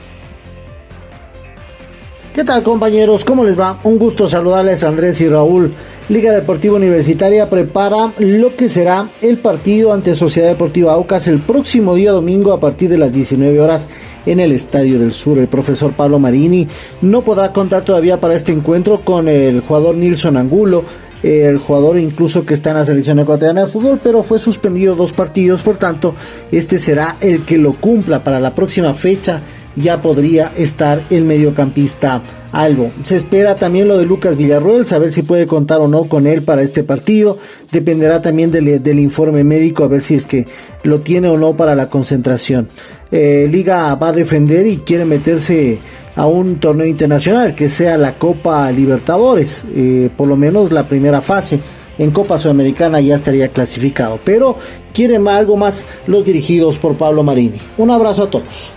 ¿Qué 2.36 2.44
tal 2.44 2.62
compañeros? 2.62 3.26
¿Cómo 3.26 3.44
les 3.44 3.60
va? 3.60 3.80
Un 3.82 3.98
gusto 3.98 4.28
saludarles 4.28 4.84
Andrés 4.84 5.20
y 5.20 5.30
Raúl. 5.30 5.74
Liga 6.08 6.34
Deportiva 6.34 6.76
Universitaria 6.76 7.50
prepara 7.50 8.12
lo 8.20 8.56
que 8.56 8.70
será 8.70 9.10
el 9.24 9.40
partido 9.40 9.92
ante 9.92 10.14
Sociedad 10.14 10.50
Deportiva 10.50 10.94
Aucas 10.94 11.28
el 11.28 11.40
próximo 11.40 11.96
día 11.96 12.12
domingo 12.12 12.54
a 12.54 12.60
partir 12.60 12.92
de 12.92 13.00
las 13.00 13.12
19 13.12 13.60
horas 13.60 13.90
en 14.28 14.40
el 14.40 14.52
Estadio 14.52 15.00
del 15.00 15.12
Sur. 15.12 15.40
El 15.40 15.48
profesor 15.48 15.94
Pablo 15.94 16.20
Marini 16.20 16.68
no 17.02 17.24
podrá 17.24 17.52
contar 17.52 17.82
todavía 17.82 18.20
para 18.20 18.36
este 18.36 18.52
encuentro 18.52 19.02
con 19.04 19.28
el 19.28 19.62
jugador 19.62 19.96
Nilson 19.96 20.38
Angulo, 20.38 20.84
el 21.24 21.58
jugador 21.58 21.98
incluso 21.98 22.46
que 22.46 22.54
está 22.54 22.70
en 22.70 22.78
la 22.78 22.86
selección 22.86 23.18
ecuatoriana 23.18 23.62
de 23.62 23.68
fútbol, 23.68 24.00
pero 24.04 24.22
fue 24.22 24.38
suspendido 24.38 24.94
dos 24.94 25.12
partidos, 25.12 25.64
por 25.64 25.78
tanto, 25.78 26.14
este 26.52 26.78
será 26.78 27.16
el 27.20 27.46
que 27.46 27.58
lo 27.58 27.74
cumpla 27.74 28.24
para 28.24 28.40
la 28.40 28.54
próxima 28.54 28.94
fecha 28.94 29.42
ya 29.76 30.02
podría 30.02 30.52
estar 30.56 31.04
el 31.10 31.24
mediocampista 31.26 32.22
Albo. 32.52 32.90
Se 33.04 33.18
espera 33.18 33.56
también 33.56 33.90
lo 33.90 33.98
de 33.98 34.06
Lucas 34.06 34.38
Villarroel, 34.38 34.86
saber 34.86 35.12
si 35.12 35.24
puede 35.24 35.46
contar 35.46 35.82
o 35.82 35.90
no 35.90 36.06
con 36.06 36.26
él 36.26 36.42
para 36.42 36.62
este 36.62 36.84
partido. 36.84 37.38
Dependerá 37.72 38.22
también 38.22 38.50
del, 38.50 39.00
informe 39.00 39.44
médico, 39.44 39.84
a 39.84 39.88
ver 39.88 40.02
si 40.02 40.16
es 40.16 40.26
que 40.26 40.48
lo 40.84 41.02
tiene 41.02 41.28
o 41.28 41.38
no 41.38 41.58
para 41.58 41.76
la 41.76 41.90
concentración. 41.90 42.70
Eh, 43.12 43.48
Liga 43.52 43.94
va 43.96 44.10
a 44.10 44.14
defender 44.14 44.66
y 44.68 44.78
quiere 44.78 45.04
meterse 45.04 45.80
a 46.16 46.28
un 46.28 46.60
torneo 46.62 46.86
internacional 46.86 47.56
que 47.56 47.68
sea 47.68 47.98
la 47.98 48.18
Copa 48.18 48.72
Libertadores, 48.72 49.66
eh, 49.76 50.10
por 50.16 50.28
lo 50.28 50.38
menos 50.38 50.72
la 50.72 50.88
primera 50.88 51.22
fase. 51.22 51.60
En 51.98 52.12
Copa 52.12 52.38
Sudamericana 52.38 53.00
ya 53.00 53.16
estaría 53.16 53.50
clasificado, 53.50 54.20
pero 54.24 54.58
quieren 54.94 55.28
algo 55.28 55.56
más 55.56 55.88
los 56.08 56.26
dirigidos 56.26 56.78
por 56.78 56.98
Pablo 56.98 57.24
Marini. 57.24 57.60
Un 57.78 57.92
abrazo 57.92 58.24
a 58.24 58.30
todos. 58.30 58.72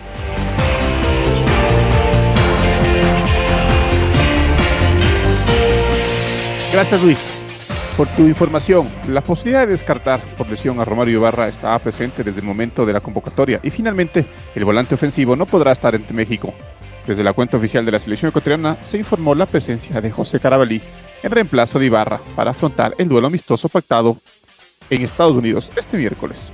Gracias 6.79 7.03
Luis 7.03 7.41
por 7.97 8.07
tu 8.07 8.23
información. 8.23 8.89
La 9.09 9.21
posibilidad 9.21 9.63
de 9.63 9.73
descartar 9.73 10.21
por 10.37 10.49
lesión 10.49 10.79
a 10.79 10.85
Romario 10.85 11.15
Ibarra 11.15 11.49
estaba 11.49 11.77
presente 11.81 12.23
desde 12.23 12.39
el 12.39 12.47
momento 12.47 12.87
de 12.87 12.93
la 12.93 13.01
convocatoria 13.01 13.59
y 13.65 13.71
finalmente 13.71 14.25
el 14.55 14.65
volante 14.65 14.95
ofensivo 14.95 15.35
no 15.35 15.45
podrá 15.45 15.73
estar 15.73 15.97
entre 15.97 16.15
México. 16.15 16.55
Desde 17.05 17.25
la 17.25 17.33
cuenta 17.33 17.57
oficial 17.57 17.85
de 17.85 17.91
la 17.91 17.99
selección 17.99 18.29
ecuatoriana 18.29 18.77
se 18.85 18.97
informó 18.97 19.35
la 19.35 19.47
presencia 19.47 20.01
de 20.01 20.13
José 20.13 20.39
Carabalí 20.39 20.81
en 21.25 21.33
reemplazo 21.33 21.81
de 21.81 21.87
Ibarra 21.87 22.21
para 22.37 22.53
afrontar 22.53 22.95
el 22.97 23.09
duelo 23.09 23.27
amistoso 23.27 23.69
pactado 23.69 24.17
en 24.89 25.03
Estados 25.03 25.35
Unidos 25.35 25.73
este 25.75 25.97
miércoles. 25.97 26.53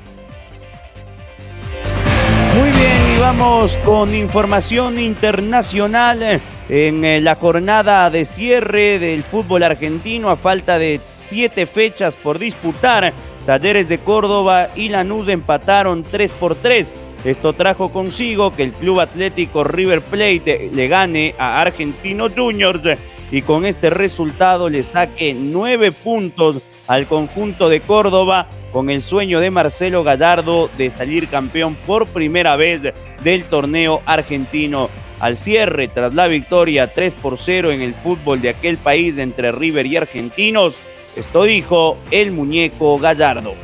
Muy 2.58 2.70
bien, 2.70 3.14
y 3.14 3.20
vamos 3.20 3.76
con 3.84 4.14
información 4.14 4.98
internacional 4.98 6.40
en 6.68 7.04
eh, 7.04 7.20
la 7.20 7.34
jornada 7.34 8.08
de 8.10 8.24
cierre 8.24 8.98
del 8.98 9.22
fútbol 9.22 9.62
argentino 9.62 10.30
a 10.30 10.36
falta 10.36 10.78
de 10.78 11.00
siete 11.26 11.66
fechas 11.66 12.14
por 12.14 12.38
disputar. 12.38 13.12
Talleres 13.46 13.88
de 13.88 13.98
Córdoba 13.98 14.70
y 14.74 14.88
Lanús 14.88 15.28
empataron 15.28 16.02
3 16.02 16.30
por 16.32 16.54
3. 16.54 16.94
Esto 17.24 17.52
trajo 17.52 17.90
consigo 17.90 18.54
que 18.54 18.62
el 18.62 18.72
Club 18.72 19.00
Atlético 19.00 19.64
River 19.64 20.00
Plate 20.00 20.70
le 20.72 20.88
gane 20.88 21.34
a 21.38 21.60
Argentinos 21.60 22.32
Juniors 22.36 22.98
y 23.30 23.42
con 23.42 23.64
este 23.64 23.90
resultado 23.90 24.68
le 24.68 24.82
saque 24.82 25.34
nueve 25.34 25.90
puntos 25.90 26.62
al 26.86 27.06
conjunto 27.06 27.68
de 27.68 27.80
Córdoba 27.80 28.48
con 28.72 28.90
el 28.90 29.02
sueño 29.02 29.40
de 29.40 29.50
Marcelo 29.50 30.04
Gallardo 30.04 30.68
de 30.76 30.90
salir 30.90 31.28
campeón 31.28 31.76
por 31.86 32.06
primera 32.06 32.56
vez 32.56 32.82
del 33.22 33.44
torneo 33.44 34.02
argentino 34.04 34.90
al 35.24 35.38
cierre 35.38 35.88
tras 35.88 36.12
la 36.12 36.26
victoria 36.26 36.92
3 36.92 37.14
por 37.14 37.38
0 37.38 37.72
en 37.72 37.80
el 37.80 37.94
fútbol 37.94 38.42
de 38.42 38.50
aquel 38.50 38.76
país 38.76 39.16
entre 39.16 39.52
River 39.52 39.86
y 39.86 39.96
Argentinos. 39.96 40.74
Esto 41.16 41.44
dijo 41.44 41.96
el 42.10 42.30
muñeco 42.30 42.98
Gallardo. 42.98 43.54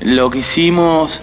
Lo 0.00 0.28
que 0.28 0.40
hicimos 0.40 1.22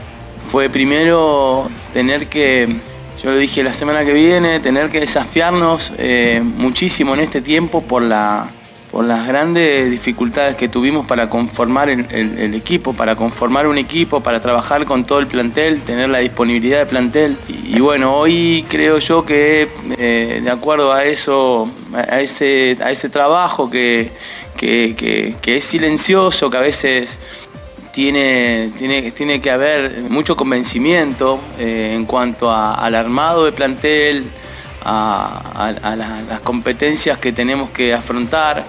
fue 0.49 0.69
primero 0.69 1.69
tener 1.91 2.27
que, 2.27 2.73
yo 3.21 3.31
lo 3.31 3.35
dije 3.35 3.61
la 3.61 3.73
semana 3.73 4.05
que 4.05 4.13
viene, 4.13 4.61
tener 4.61 4.89
que 4.89 5.01
desafiarnos 5.01 5.91
eh, 5.97 6.41
muchísimo 6.41 7.13
en 7.13 7.19
este 7.19 7.41
tiempo 7.41 7.81
por 7.81 8.01
la, 8.01 8.47
por 8.91 9.05
las 9.05 9.27
grandes 9.27 9.91
dificultades 9.91 10.55
que 10.55 10.67
tuvimos 10.67 11.05
para 11.05 11.29
conformar 11.29 11.89
el, 11.89 12.53
equipo, 12.55 12.93
para 12.93 13.15
conformar 13.15 13.67
un 13.67 13.77
equipo, 13.77 14.21
para 14.21 14.41
trabajar 14.41 14.85
con 14.85 15.05
todo 15.05 15.19
el 15.19 15.27
plantel, 15.27 15.81
tener 15.81 16.09
la 16.09 16.19
disponibilidad 16.19 16.79
de 16.79 16.85
plantel. 16.87 17.37
Y, 17.47 17.79
bueno, 17.79 18.15
hoy 18.15 18.65
creo 18.67 18.97
yo 18.97 19.25
que 19.25 19.69
eh, 19.97 20.41
de 20.43 20.49
acuerdo 20.49 20.91
a 20.91 21.05
eso, 21.05 21.69
a 21.93 22.19
ese, 22.19 22.77
a 22.83 22.91
ese 22.91 23.09
trabajo 23.09 23.69
que, 23.69 24.11
que, 24.57 25.35
es 25.45 25.63
silencioso, 25.63 26.49
que 26.49 26.57
a 26.57 26.61
veces 26.61 27.19
tiene, 27.91 28.71
tiene, 28.77 29.11
tiene 29.11 29.39
que 29.39 29.51
haber 29.51 30.01
mucho 30.09 30.35
convencimiento 30.35 31.39
eh, 31.59 31.93
en 31.95 32.05
cuanto 32.05 32.51
al 32.51 32.95
armado 32.95 33.45
de 33.45 33.51
plantel, 33.51 34.31
a, 34.83 35.95
las 36.29 36.39
competencias 36.41 37.17
que 37.17 37.31
tenemos 37.31 37.69
que 37.71 37.93
afrontar, 37.93 38.65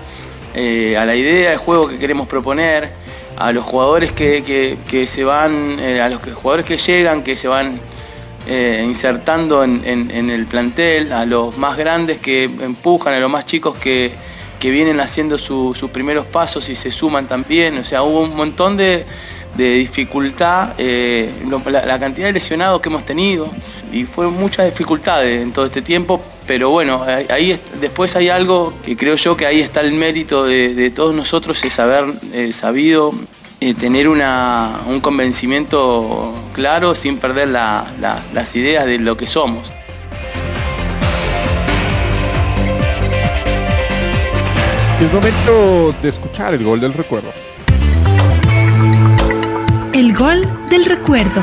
eh, 0.55 0.96
a 0.96 1.05
la 1.05 1.14
idea 1.14 1.51
de 1.51 1.57
juego 1.57 1.88
que 1.88 1.99
queremos 1.99 2.27
proponer, 2.27 2.90
a 3.37 3.53
los 3.53 3.64
jugadores 3.64 4.12
que, 4.12 5.07
se 5.07 5.25
van, 5.25 5.79
eh, 5.81 6.01
a 6.01 6.09
los 6.09 6.20
jugadores 6.35 6.66
que 6.66 6.77
llegan, 6.77 7.23
que 7.23 7.37
se 7.37 7.49
van 7.49 7.81
eh, 8.46 8.83
insertando 8.87 9.64
en, 9.64 10.11
el 10.11 10.46
plantel, 10.46 11.12
a 11.12 11.25
los 11.25 11.57
más 11.57 11.77
grandes 11.77 12.18
que 12.18 12.44
empujan, 12.44 13.14
a 13.14 13.20
los 13.20 13.31
más 13.31 13.46
chicos 13.46 13.77
que, 13.77 14.12
vienen 14.61 15.01
haciendo 15.01 15.38
sus 15.38 15.88
primeros 15.90 16.27
pasos 16.27 16.68
y 16.68 16.75
se 16.75 16.92
suman 16.92 17.27
también. 17.27 17.79
O 17.79 17.85
sea, 17.85 18.03
hubo 18.03 18.20
un 18.20 18.37
montón 18.37 18.77
de, 18.77 19.07
de 19.61 19.75
dificultad, 19.75 20.70
eh, 20.79 21.31
la, 21.66 21.99
cantidad 21.99 22.27
de 22.29 22.33
lesionados 22.33 22.81
que 22.81 22.88
hemos 22.88 23.05
tenido 23.05 23.51
y 23.92 24.05
fueron 24.05 24.35
muchas 24.35 24.64
dificultades 24.64 25.42
en 25.42 25.53
todo 25.53 25.66
este 25.66 25.83
tiempo, 25.83 26.23
pero 26.46 26.70
bueno, 26.70 27.05
ahí 27.29 27.59
después 27.79 28.16
hay 28.16 28.31
algo 28.31 28.73
que 28.83 28.96
creo 28.96 29.16
yo 29.16 29.37
que 29.37 29.44
ahí 29.44 29.61
está 29.61 29.83
el 29.83 29.92
mérito 29.92 30.44
de, 30.44 30.90
todos 30.90 31.14
nosotros, 31.14 31.62
es 31.62 31.79
haber 31.79 32.07
eh, 32.33 32.53
sabido 32.53 33.12
eh, 33.61 33.75
tener 33.75 34.09
una, 34.09 34.81
un 34.87 35.01
convencimiento 35.01 36.33
claro 36.55 36.94
sin 36.94 37.18
perder 37.18 37.49
las 37.49 38.57
ideas 38.57 38.87
de 38.87 38.99
lo 38.99 39.16
que 39.16 39.27
somos. 39.27 39.70
Es 45.01 45.12
momento 45.12 45.94
de 46.03 46.09
escuchar 46.09 46.55
el 46.55 46.64
gol 46.64 46.81
del 46.81 46.92
recuerdo. 46.92 47.31
El 50.00 50.16
gol 50.16 50.48
del 50.70 50.86
recuerdo. 50.86 51.42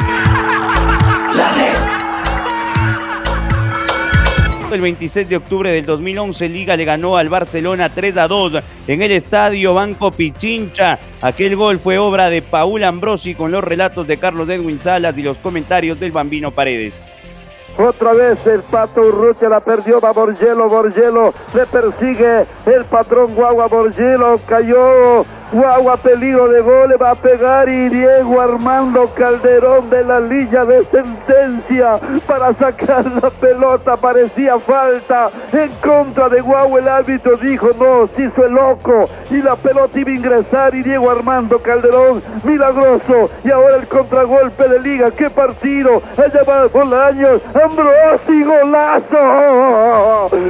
El 4.71 4.81
26 4.81 5.29
de 5.29 5.37
octubre 5.37 5.71
del 5.71 5.85
2011, 5.85 6.49
Liga 6.49 6.75
le 6.75 6.83
ganó 6.83 7.17
al 7.17 7.29
Barcelona 7.29 7.89
3 7.89 8.17
a 8.17 8.27
2 8.27 8.53
en 8.87 9.03
el 9.03 9.11
estadio 9.11 9.75
Banco 9.75 10.09
Pichincha. 10.11 10.97
Aquel 11.21 11.55
gol 11.55 11.77
fue 11.77 11.99
obra 11.99 12.31
de 12.31 12.41
Paul 12.41 12.83
Ambrosi 12.83 13.35
con 13.35 13.51
los 13.51 13.63
relatos 13.63 14.07
de 14.07 14.17
Carlos 14.17 14.49
Edwin 14.49 14.79
Salas 14.79 15.15
y 15.19 15.21
los 15.21 15.37
comentarios 15.37 15.99
del 15.99 16.11
Bambino 16.11 16.49
Paredes. 16.49 16.95
Otra 17.77 18.11
vez 18.13 18.39
el 18.47 18.63
Pato 18.63 19.01
Urrutia 19.01 19.49
la 19.49 19.59
perdió, 19.59 20.01
va 20.01 20.11
Borgelo, 20.11 20.67
Borgelo 20.67 21.31
le 21.53 21.63
persigue 21.67 22.47
el 22.65 22.85
patrón 22.85 23.35
Guagua, 23.35 23.67
Borgelo 23.67 24.37
cayó 24.47 25.23
Guagua 25.51 25.97
peligro 25.97 26.49
de 26.49 26.61
gol, 26.61 26.95
va 27.01 27.11
a 27.11 27.15
pegar 27.15 27.69
y 27.69 27.89
Diego 27.89 28.41
Armando 28.41 29.09
Calderón 29.15 29.89
de 29.89 30.03
la 30.03 30.19
lilla 30.19 30.65
de 30.65 30.83
sentencia 30.83 31.99
para 32.27 32.53
sacar 32.53 33.05
la 33.05 33.29
pelota, 33.29 33.95
parecía 33.95 34.59
falta 34.59 35.29
en 35.53 35.69
contra 35.81 36.27
de 36.27 36.41
Guagua, 36.41 36.79
el 36.79 36.87
árbitro 36.87 37.37
dijo 37.37 37.69
no, 37.79 38.09
se 38.13 38.23
hizo 38.23 38.45
el 38.45 38.51
loco 38.51 39.09
y 39.29 39.41
la 39.41 39.55
pelota 39.55 39.99
iba 39.99 40.11
a 40.11 40.15
ingresar 40.15 40.75
y 40.75 40.83
Diego 40.83 41.09
Armando 41.09 41.59
Calderón, 41.59 42.21
milagroso. 42.43 43.29
Y 43.43 43.51
ahora 43.51 43.77
el 43.77 43.87
contragolpe 43.87 44.67
de 44.67 44.79
liga, 44.81 45.11
qué 45.11 45.29
partido, 45.29 46.01
allá 46.17 46.43
va 46.47 46.67
Bolaños, 46.67 47.41
Ambrosi, 47.55 48.43
golazo, 48.43 49.17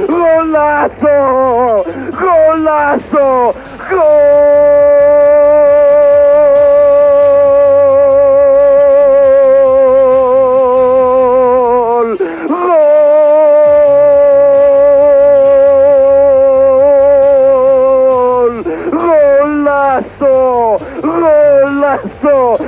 golazo, 0.08 1.84
golazo, 2.18 3.54
gol. 3.90 4.87
De 22.28 22.58
Paul 22.58 22.67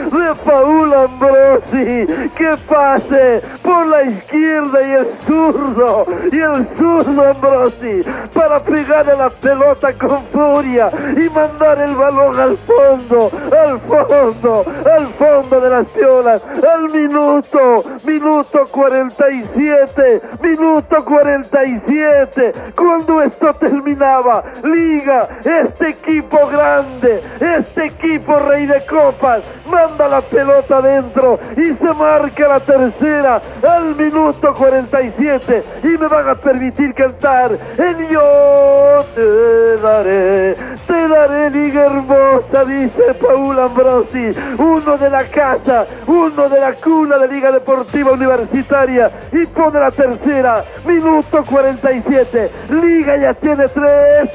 Que 1.71 2.57
pase 2.69 3.41
por 3.63 3.87
la 3.87 4.03
izquierda 4.03 4.83
y 4.83 4.93
el 4.93 5.07
zurdo 5.27 6.07
y 6.33 6.39
el 6.39 6.67
zurdo 6.77 7.31
Ambrosi 7.31 8.05
para 8.35 8.59
pegarle 8.61 9.17
la 9.17 9.31
pelota 9.31 9.93
con 9.93 10.25
furia 10.27 10.91
y 11.17 11.29
mandar 11.31 11.81
el 11.81 11.95
balón 11.95 12.41
al 12.41 12.57
fondo, 12.57 13.31
al 13.57 13.81
fondo, 13.81 14.65
al 14.85 15.09
fondo 15.15 15.61
de 15.61 15.71
las 15.71 15.87
piolas, 15.93 16.45
al 16.45 16.91
minuto, 16.91 17.85
minuto 18.05 18.65
47, 18.71 20.21
minuto 20.43 20.97
47, 21.05 22.53
cuando 22.75 23.23
esto 23.23 23.55
terminaba, 23.55 24.43
liga, 24.65 25.29
este 25.45 25.91
equipo 25.91 26.49
grande, 26.49 27.21
este 27.41 27.87
equipo 27.87 28.39
rey 28.41 28.67
de 28.67 28.85
copas, 28.87 29.43
manda 29.71 30.09
la 30.09 30.21
pelota 30.21 30.79
adentro 30.79 31.39
y 31.61 31.77
se 31.77 31.95
marca 31.95 32.49
la 32.49 32.61
tercera 32.61 33.43
al 33.69 33.95
minuto 33.95 34.55
47 34.55 35.63
y 35.83 35.89
me 35.89 36.09
van 36.09 36.29
a 36.29 36.35
permitir 36.35 36.95
cantar 36.95 37.53
el 37.77 38.09
yo 38.09 39.05
te 39.15 39.77
daré, 39.77 40.55
te 40.87 41.09
daré 41.09 41.51
liga 41.51 41.85
hermosa, 41.85 42.65
dice 42.65 43.15
Paul 43.21 43.59
Ambrosi, 43.59 44.31
uno 44.59 44.97
de 44.97 45.11
la 45.11 45.25
casa, 45.25 45.87
uno 46.07 46.49
de 46.49 46.61
la 46.61 46.73
cuna 46.75 47.19
de 47.19 47.29
Liga 47.29 47.53
Deportiva 47.53 48.13
Universitaria 48.13 49.11
y 49.33 49.47
pone 49.47 49.81
la 49.81 49.91
tercera, 49.91 50.65
minuto 50.87 51.45
47, 51.45 52.51
Liga 52.71 53.17
ya 53.19 53.35
tiene 53.35 53.69
tres. 53.69 54.31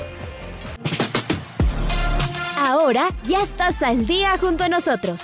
Ahora 2.57 3.03
ya 3.23 3.41
estás 3.41 3.81
al 3.81 4.05
día 4.05 4.38
junto 4.39 4.63
a 4.63 4.69
nosotros. 4.69 5.23